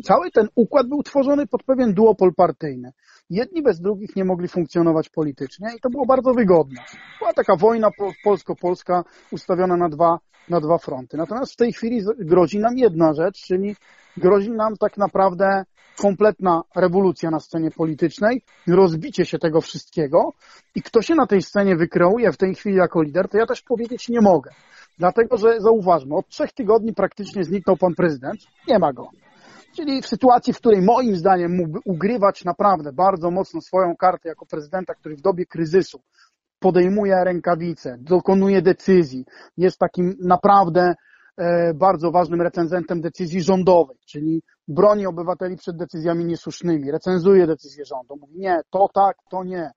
cały 0.04 0.32
ten 0.32 0.48
układ 0.56 0.88
był 0.88 1.04
tworzony 1.04 1.48
pod 1.48 1.64
pewien 1.64 1.94
duopol 1.94 2.34
partyjny. 2.34 2.92
Jedni 3.30 3.62
bez 3.62 3.82
drugich 3.82 4.16
nie 4.16 4.26
mogli 4.26 4.48
funkcjonować 4.48 5.10
politycznie 5.10 5.68
i 5.78 5.80
to 5.80 5.90
było 5.90 6.06
bardzo 6.06 6.34
wygodne. 6.34 6.82
Była 7.20 7.34
taka 7.34 7.56
wojna 7.56 7.90
polsko-polska 8.24 9.04
ustawiona 9.32 9.78
na 9.78 9.90
dwa, 9.90 10.20
na 10.50 10.60
dwa 10.60 10.78
fronty. 10.78 11.18
Natomiast 11.18 11.54
w 11.54 11.56
tej 11.56 11.74
chwili 11.74 12.02
grozi 12.20 12.60
nam 12.60 12.78
jedna 12.78 13.14
rzecz, 13.14 13.42
czyli 13.42 13.76
grozi 14.18 14.52
nam 14.52 14.78
tak 14.78 14.98
naprawdę 14.98 15.64
kompletna 15.98 16.62
rewolucja 16.76 17.32
na 17.32 17.40
scenie 17.40 17.72
politycznej, 17.72 18.42
rozbicie 18.68 19.26
się 19.26 19.40
tego 19.40 19.62
wszystkiego 19.62 20.34
i 20.76 20.82
kto 20.82 21.02
się 21.02 21.16
na 21.16 21.28
tej 21.28 21.42
scenie 21.42 21.76
wykreuje 21.76 22.32
w 22.32 22.38
tej 22.38 22.56
chwili 22.56 22.76
jako 22.76 23.02
lider, 23.02 23.30
to 23.30 23.38
ja 23.38 23.46
też 23.46 23.62
powiedzieć 23.62 24.10
nie 24.10 24.22
mogę. 24.22 24.52
Dlatego, 24.98 25.38
że 25.38 25.62
zauważmy, 25.62 26.16
od 26.16 26.28
trzech 26.28 26.52
tygodni 26.54 26.94
praktycznie 26.94 27.44
zniknął 27.44 27.78
pan 27.78 27.96
prezydent, 27.96 28.40
nie 28.68 28.80
ma 28.80 28.94
go. 28.94 29.10
Czyli 29.76 30.02
w 30.02 30.08
sytuacji, 30.08 30.54
w 30.54 30.58
której 30.58 30.82
moim 30.82 31.16
zdaniem 31.16 31.56
mógłby 31.56 31.80
ugrywać 31.86 32.46
naprawdę 32.46 32.94
bardzo 32.94 33.32
mocno 33.32 33.62
swoją 33.62 33.96
kartę 33.96 34.30
jako 34.30 34.46
prezydenta, 34.46 34.94
który 34.96 35.16
w 35.16 35.22
dobie 35.22 35.46
kryzysu 35.46 36.02
podejmuje 36.60 37.24
rękawice, 37.24 37.98
dokonuje 38.00 38.62
decyzji, 38.62 39.26
jest 39.58 39.78
takim 39.78 40.16
naprawdę 40.20 40.96
e, 41.38 41.74
bardzo 41.74 42.12
ważnym 42.12 42.42
recenzentem 42.42 43.02
decyzji 43.02 43.42
rządowej, 43.42 43.98
czyli 44.06 44.42
broni 44.68 45.06
obywateli 45.06 45.58
przed 45.58 45.78
decyzjami 45.78 46.26
niesłusznymi, 46.26 46.92
recenzuje 46.92 47.48
decyzje 47.48 47.86
rządu, 47.86 48.16
mówi 48.22 48.40
nie, 48.40 48.62
to 48.70 48.88
tak, 48.94 49.18
to 49.30 49.44
nie. 49.44 49.72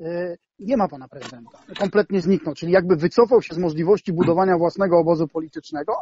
E, 0.00 0.36
nie 0.58 0.76
ma 0.76 0.88
pana 0.88 1.08
prezydenta. 1.08 1.58
Kompletnie 1.78 2.20
zniknął, 2.20 2.54
czyli 2.54 2.72
jakby 2.72 2.96
wycofał 2.96 3.42
się 3.42 3.54
z 3.54 3.58
możliwości 3.58 4.12
budowania 4.12 4.58
własnego 4.58 4.98
obozu 4.98 5.28
politycznego, 5.28 5.92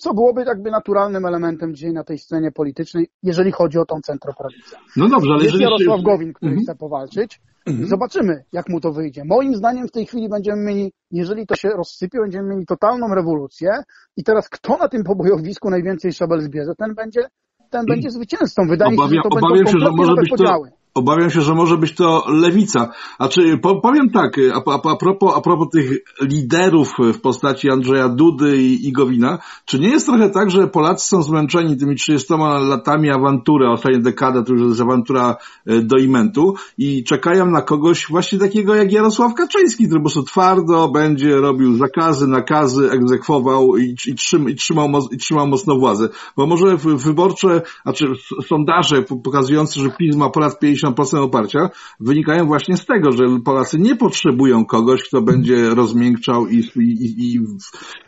co 0.00 0.14
byłoby 0.14 0.44
jakby 0.44 0.70
naturalnym 0.70 1.26
elementem 1.26 1.74
dzisiaj 1.74 1.92
na 1.92 2.04
tej 2.04 2.18
scenie 2.18 2.52
politycznej, 2.52 3.08
jeżeli 3.22 3.52
chodzi 3.52 3.78
o 3.78 3.84
tą 3.84 4.00
centroprawicę. 4.00 4.76
No 4.96 5.08
dobrze, 5.08 5.30
ale 5.30 5.44
Jest 5.44 5.54
jeżeli... 5.54 5.64
Jarosław 5.64 6.02
Gowin, 6.02 6.32
który 6.32 6.50
mhm. 6.50 6.64
chce 6.64 6.74
powalczyć. 6.74 7.40
Mhm. 7.66 7.88
Zobaczymy, 7.88 8.44
jak 8.52 8.68
mu 8.68 8.80
to 8.80 8.92
wyjdzie. 8.92 9.24
Moim 9.24 9.54
zdaniem 9.54 9.88
w 9.88 9.90
tej 9.90 10.06
chwili 10.06 10.28
będziemy 10.28 10.62
mieli, 10.62 10.92
jeżeli 11.10 11.46
to 11.46 11.56
się 11.56 11.68
rozsypie, 11.68 12.18
będziemy 12.20 12.48
mieli 12.48 12.66
totalną 12.66 13.14
rewolucję 13.14 13.70
i 14.16 14.24
teraz 14.24 14.48
kto 14.48 14.76
na 14.76 14.88
tym 14.88 15.04
pobojowisku 15.04 15.70
najwięcej 15.70 16.12
szabel 16.12 16.40
zbierze, 16.40 16.74
ten 16.78 16.94
będzie, 16.94 17.28
ten 17.70 17.86
będzie 17.86 18.10
zwycięzcą. 18.10 18.66
Wydaje 18.68 18.92
mi 18.92 18.98
się, 18.98 19.08
że 19.08 19.22
to 19.22 19.28
będą 19.28 19.72
się, 19.72 19.78
że 19.78 19.90
może 19.90 20.14
być 20.14 20.30
podziały. 20.30 20.70
Obawiam 20.94 21.30
się, 21.30 21.40
że 21.40 21.54
może 21.54 21.76
być 21.76 21.94
to 21.94 22.24
lewica. 22.28 22.88
A 23.18 23.28
czy 23.28 23.58
powiem 23.82 24.10
tak, 24.10 24.36
a, 24.54 24.90
a, 24.90 24.96
propos, 24.96 25.34
a 25.36 25.40
propos 25.40 25.68
tych 25.72 25.90
liderów 26.20 26.92
w 27.14 27.20
postaci 27.20 27.70
Andrzeja 27.70 28.08
Dudy 28.08 28.62
i, 28.62 28.88
i 28.88 28.92
Gowina, 28.92 29.38
czy 29.64 29.78
nie 29.78 29.88
jest 29.88 30.06
trochę 30.06 30.30
tak, 30.30 30.50
że 30.50 30.66
Polacy 30.66 31.08
są 31.08 31.22
zmęczeni 31.22 31.76
tymi 31.76 31.96
30 31.96 32.34
latami 32.68 33.10
awantury, 33.10 33.70
ostatnia 33.70 34.00
dekada 34.00 34.42
to 34.42 34.52
już 34.52 34.62
jest 34.62 34.80
awantura 34.80 35.36
e, 35.66 35.82
do 35.82 35.96
imentu 35.96 36.54
i 36.78 37.04
czekają 37.04 37.46
na 37.46 37.62
kogoś 37.62 38.06
właśnie 38.08 38.38
takiego 38.38 38.74
jak 38.74 38.92
Jarosław 38.92 39.34
Kaczyński, 39.34 39.84
który 39.84 40.00
po 40.00 40.04
prostu 40.04 40.22
twardo 40.22 40.88
będzie 40.88 41.36
robił 41.36 41.76
zakazy, 41.76 42.26
nakazy, 42.28 42.90
egzekwował 42.90 43.76
i, 43.76 43.94
i, 44.06 44.14
trzym, 44.14 44.50
i, 44.50 44.54
trzymał, 44.54 44.88
i 45.10 45.16
trzymał 45.16 45.46
mocno 45.46 45.76
władzę. 45.76 46.08
Bo 46.36 46.46
może 46.46 46.76
wyborcze, 46.76 47.62
znaczy 47.82 48.06
sondaże 48.46 49.02
pokazujące, 49.02 49.80
że 49.80 49.90
PiS 49.90 50.16
ma 50.16 50.30
ponad 50.30 50.58
50 50.58 50.83
50% 50.84 51.24
oparcia 51.24 51.70
wynikają 52.00 52.46
właśnie 52.46 52.76
z 52.76 52.86
tego, 52.86 53.12
że 53.12 53.24
Polacy 53.44 53.78
nie 53.78 53.96
potrzebują 53.96 54.64
kogoś, 54.66 55.08
kto 55.08 55.22
będzie 55.22 55.74
rozmiękczał 55.74 56.46
i, 56.46 56.58
i, 56.76 57.34
i 57.34 57.40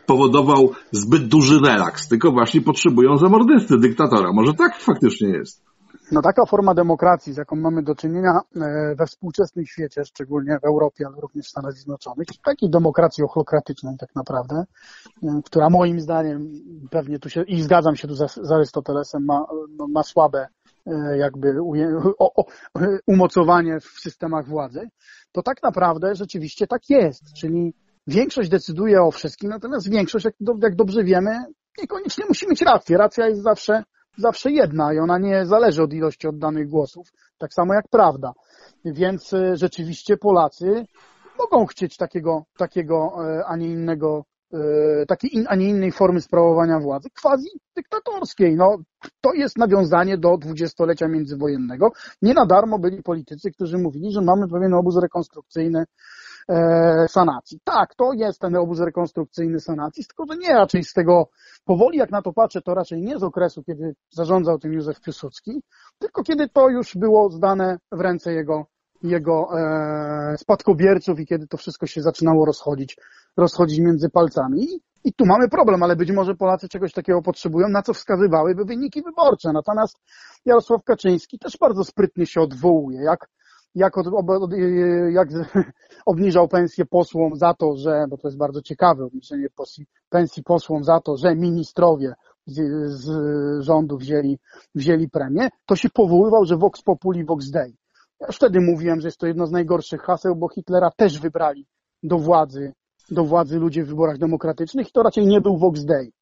powodował 0.06 0.70
zbyt 0.92 1.28
duży 1.28 1.60
relaks, 1.60 2.08
tylko 2.08 2.32
właśnie 2.32 2.60
potrzebują 2.60 3.16
zamordysty, 3.16 3.78
dyktatora. 3.78 4.32
Może 4.32 4.54
tak 4.54 4.80
faktycznie 4.80 5.28
jest. 5.28 5.66
No 6.12 6.22
taka 6.22 6.46
forma 6.46 6.74
demokracji, 6.74 7.32
z 7.32 7.36
jaką 7.36 7.56
mamy 7.56 7.82
do 7.82 7.94
czynienia 7.94 8.40
e, 8.56 8.94
we 8.94 9.06
współczesnym 9.06 9.66
świecie, 9.66 10.04
szczególnie 10.04 10.58
w 10.62 10.64
Europie, 10.64 11.04
ale 11.06 11.20
również 11.20 11.46
w 11.46 11.50
Stanach 11.50 11.72
Zjednoczonych, 11.72 12.26
takiej 12.44 12.70
demokracji 12.70 13.24
ochlokratycznej 13.24 13.96
tak 13.98 14.14
naprawdę, 14.14 14.64
e, 15.22 15.40
która 15.44 15.70
moim 15.70 16.00
zdaniem 16.00 16.48
pewnie 16.90 17.18
tu 17.18 17.28
się, 17.28 17.42
i 17.42 17.62
zgadzam 17.62 17.96
się 17.96 18.08
tu 18.08 18.14
z 18.14 18.52
Arystotelesem, 18.52 19.24
ma, 19.24 19.46
ma 19.88 20.02
słabe 20.02 20.46
jakby 21.18 21.55
umocowanie 23.07 23.81
w 23.81 23.85
systemach 23.85 24.49
władzy, 24.49 24.88
to 25.33 25.42
tak 25.42 25.62
naprawdę 25.62 26.14
rzeczywiście 26.14 26.66
tak 26.66 26.90
jest. 26.90 27.33
Czyli 27.33 27.75
większość 28.07 28.49
decyduje 28.49 29.03
o 29.03 29.11
wszystkim, 29.11 29.51
natomiast 29.51 29.90
większość, 29.90 30.25
jak, 30.61 30.75
dobrze 30.77 31.05
wiemy, 31.05 31.44
niekoniecznie 31.79 32.25
musi 32.29 32.49
mieć 32.49 32.62
rację. 32.62 32.99
Racja 32.99 33.27
jest 33.27 33.42
zawsze, 33.42 33.83
zawsze 34.18 34.51
jedna 34.51 34.94
i 34.94 34.99
ona 34.99 35.18
nie 35.18 35.46
zależy 35.46 35.83
od 35.83 35.92
ilości 35.92 36.29
oddanych 36.29 36.68
głosów, 36.68 37.09
tak 37.38 37.55
samo 37.55 37.75
jak 37.75 37.88
prawda. 37.90 38.33
Więc 38.85 39.33
e, 39.33 39.57
rzeczywiście 39.57 40.16
Polacy 40.16 40.87
mogą 41.38 41.66
chcieć 41.66 41.96
takiego, 41.96 42.44
takiego 42.59 43.12
e, 43.18 43.46
a 43.46 43.57
nie 43.57 43.68
innego 43.68 44.25
E, 44.25 44.36
takiej, 45.09 45.37
in, 45.37 45.44
a 45.48 45.54
nie 45.54 45.68
innej 45.68 45.92
formy 45.92 46.20
sprawowania 46.20 46.80
władzy, 46.80 47.09
quasi 47.22 47.48
dyktatorskiej. 47.76 48.56
No, 48.56 48.78
to 49.20 49.32
jest 49.32 49.59
nawiązanie 49.59 50.18
do 50.18 50.37
dwudziestolecia 50.37 51.09
międzywojennego. 51.09 51.92
Nie 52.22 52.35
na 52.35 52.46
darmo 52.46 52.78
byli 52.78 53.02
politycy, 53.02 53.50
którzy 53.50 53.78
mówili, 53.78 54.12
że 54.12 54.20
mamy 54.20 54.48
pewien 54.48 54.74
obóz 54.74 54.96
rekonstrukcyjny 54.96 55.85
e, 56.48 57.06
sanacji. 57.09 57.61
Tak, 57.64 57.94
to 57.94 58.12
jest 58.12 58.40
ten 58.40 58.56
obóz 58.56 58.80
rekonstrukcyjny 58.80 59.61
sanacji, 59.61 60.04
tylko 60.04 60.32
że 60.32 60.38
nie 60.38 60.54
raczej 60.54 60.85
z 60.85 60.92
tego, 60.92 61.28
powoli 61.64 61.98
jak 61.98 62.11
na 62.11 62.22
to 62.22 62.32
patrzę, 62.32 62.62
to 62.62 62.74
raczej 62.74 63.02
nie 63.02 63.18
z 63.18 63.22
okresu, 63.22 63.62
kiedy 63.62 63.94
zarządzał 64.11 64.59
tym 64.59 64.72
Józef 64.72 65.00
Piłsudski, 65.00 65.62
tylko 65.98 66.22
kiedy 66.22 66.48
to 66.48 66.68
już 66.68 66.96
było 66.96 67.30
zdane 67.30 67.78
w 67.92 68.00
ręce 68.00 68.32
jego 68.32 68.66
jego 69.02 69.48
e, 69.59 70.38
spadkobierców 70.38 71.20
i 71.20 71.26
kiedy 71.26 71.46
to 71.46 71.56
wszystko 71.56 71.87
się 71.87 72.02
zaczynało 72.02 72.46
rozchodzić, 72.46 72.96
rozchodzić 73.37 73.78
między 73.80 74.11
palcami. 74.11 74.66
I 75.04 75.12
tu 75.12 75.26
mamy 75.26 75.48
problem, 75.48 75.82
ale 75.82 75.96
być 75.96 76.11
może 76.11 76.35
Polacy 76.35 76.68
czegoś 76.68 76.92
takiego 76.92 77.22
potrzebują, 77.22 77.68
na 77.68 77.82
co 77.82 77.94
wskazywałyby 77.94 78.64
wyniki 78.64 79.02
wyborcze. 79.02 79.52
Natomiast 79.52 79.98
Jarosław 80.44 80.85
Kaczyński 80.85 81.38
też 81.38 81.59
bardzo 81.61 81.85
sprytnie 81.85 82.26
się 82.26 82.40
odwołuje, 82.40 83.02
jak, 83.02 83.28
jak, 83.74 83.98
od, 83.98 84.06
od, 84.28 84.50
jak 85.11 85.28
obniżał 86.06 86.48
pensję 86.48 86.85
posłom 86.85 87.37
za 87.37 87.54
to, 87.54 87.76
że, 87.76 88.06
bo 88.11 88.16
to 88.16 88.28
jest 88.28 88.38
bardzo 88.38 88.62
ciekawe, 88.62 89.04
obniżenie 89.04 89.46
pensji 90.09 90.42
posłom 90.42 90.85
za 90.85 91.00
to, 91.00 91.16
że 91.16 91.37
ministrowie 91.37 92.14
z, 92.46 92.61
z 92.90 93.11
rządu 93.61 93.96
wzięli, 93.96 94.38
wzięli 94.74 95.09
premię, 95.09 95.48
to 95.66 95.76
się 95.76 95.90
powoływał, 95.90 96.44
że 96.44 96.56
Vox 96.56 96.82
Populi, 96.82 97.24
Vox 97.24 97.50
Dei. 97.50 97.76
Ja 98.20 98.26
wtedy 98.33 98.61
mówiłem, 98.61 99.00
że 99.00 99.09
jest 99.09 99.18
to 99.18 99.26
jedno 99.26 99.46
z 99.46 99.52
najgorszych 99.52 100.00
haseł, 100.00 100.37
bo 100.37 100.48
Hitlera 100.48 100.90
też 100.96 101.20
wybrali 101.20 101.66
do 102.02 102.18
władzy, 102.18 102.72
do 103.11 103.24
władzy 103.24 103.59
ludzie 103.59 103.85
w 103.85 103.88
wyborach 103.88 104.18
demokratycznych 104.18 104.88
i 104.88 104.92
to 104.92 105.02
raczej 105.02 105.26
nie 105.26 105.40
był 105.40 105.59
Vox 105.59 105.85
Dei. 105.85 106.12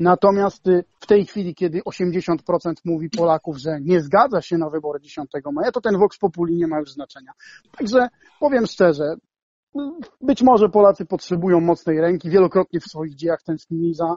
Natomiast 0.00 0.66
y, 0.68 0.84
w 1.00 1.06
tej 1.06 1.26
chwili, 1.26 1.54
kiedy 1.54 1.80
80% 1.80 2.36
mówi 2.84 3.10
Polaków, 3.10 3.58
że 3.58 3.80
nie 3.80 4.00
zgadza 4.00 4.42
się 4.42 4.58
na 4.58 4.70
wybory 4.70 5.00
10 5.00 5.30
maja, 5.52 5.72
to 5.72 5.80
ten 5.80 5.98
Vox 5.98 6.18
Populi 6.18 6.56
nie 6.56 6.66
ma 6.66 6.78
już 6.78 6.92
znaczenia. 6.92 7.32
Także 7.78 8.08
powiem 8.40 8.66
szczerze, 8.66 9.14
być 10.20 10.42
może 10.42 10.68
Polacy 10.68 11.06
potrzebują 11.06 11.60
mocnej 11.60 12.00
ręki, 12.00 12.30
wielokrotnie 12.30 12.80
w 12.80 12.84
swoich 12.84 13.14
dziejach 13.14 13.42
tęsknili 13.42 13.94
za, 13.94 14.16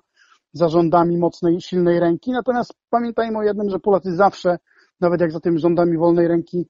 za 0.54 0.68
rządami 0.68 1.18
mocnej, 1.18 1.62
silnej 1.62 2.00
ręki, 2.00 2.32
natomiast 2.32 2.74
pamiętajmy 2.90 3.38
o 3.38 3.44
jednym, 3.44 3.70
że 3.70 3.80
Polacy 3.80 4.16
zawsze, 4.16 4.58
nawet 5.00 5.22
jak 5.22 5.32
za 5.32 5.40
tym 5.40 5.58
rządami 5.58 5.98
wolnej 5.98 6.28
ręki 6.28 6.68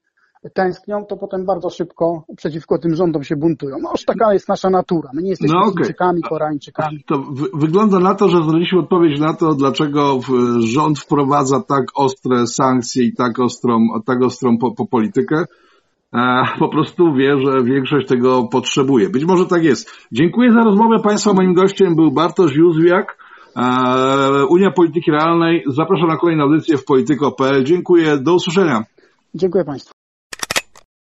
tęsknią, 0.54 1.04
to 1.04 1.16
potem 1.16 1.44
bardzo 1.44 1.70
szybko 1.70 2.24
przeciwko 2.36 2.78
tym 2.78 2.94
rządom 2.94 3.24
się 3.24 3.36
buntują. 3.36 3.76
No 3.82 3.90
już 3.92 4.04
taka 4.04 4.32
jest 4.32 4.48
nasza 4.48 4.70
natura. 4.70 5.10
My 5.14 5.22
nie 5.22 5.30
jesteśmy 5.30 5.54
no 5.54 5.60
okay. 5.60 5.72
Chińczykami, 5.74 6.22
Koreańczykami. 6.22 7.04
To 7.06 7.24
wygląda 7.54 7.98
na 7.98 8.14
to, 8.14 8.28
że 8.28 8.42
znaleźliśmy 8.42 8.78
odpowiedź 8.78 9.20
na 9.20 9.34
to, 9.34 9.54
dlaczego 9.54 10.20
rząd 10.58 10.98
wprowadza 10.98 11.60
tak 11.60 11.84
ostre 11.94 12.46
sankcje 12.46 13.04
i 13.04 13.14
tak 13.14 13.40
ostrą, 13.40 13.78
tak 14.06 14.22
ostrą 14.22 14.58
po, 14.58 14.74
po 14.74 14.86
politykę. 14.86 15.44
E, 16.14 16.44
po 16.58 16.68
prostu 16.68 17.14
wie, 17.14 17.36
że 17.46 17.62
większość 17.62 18.08
tego 18.08 18.48
potrzebuje. 18.52 19.08
Być 19.10 19.24
może 19.24 19.46
tak 19.46 19.64
jest. 19.64 20.08
Dziękuję 20.12 20.52
za 20.52 20.60
rozmowę 20.60 20.98
Państwa. 21.04 21.32
Moim 21.32 21.54
gościem 21.54 21.96
był 21.96 22.10
Bartosz 22.10 22.56
Józwiak, 22.56 23.18
e, 23.56 24.46
Unia 24.48 24.70
Polityki 24.70 25.10
Realnej. 25.10 25.64
Zapraszam 25.66 26.08
na 26.08 26.16
kolejną 26.16 26.44
audycję 26.44 26.78
w 26.78 26.84
polityko.pl. 26.84 27.64
Dziękuję. 27.64 28.18
Do 28.18 28.34
usłyszenia. 28.34 28.84
Dziękuję 29.34 29.64
Państwu. 29.64 29.93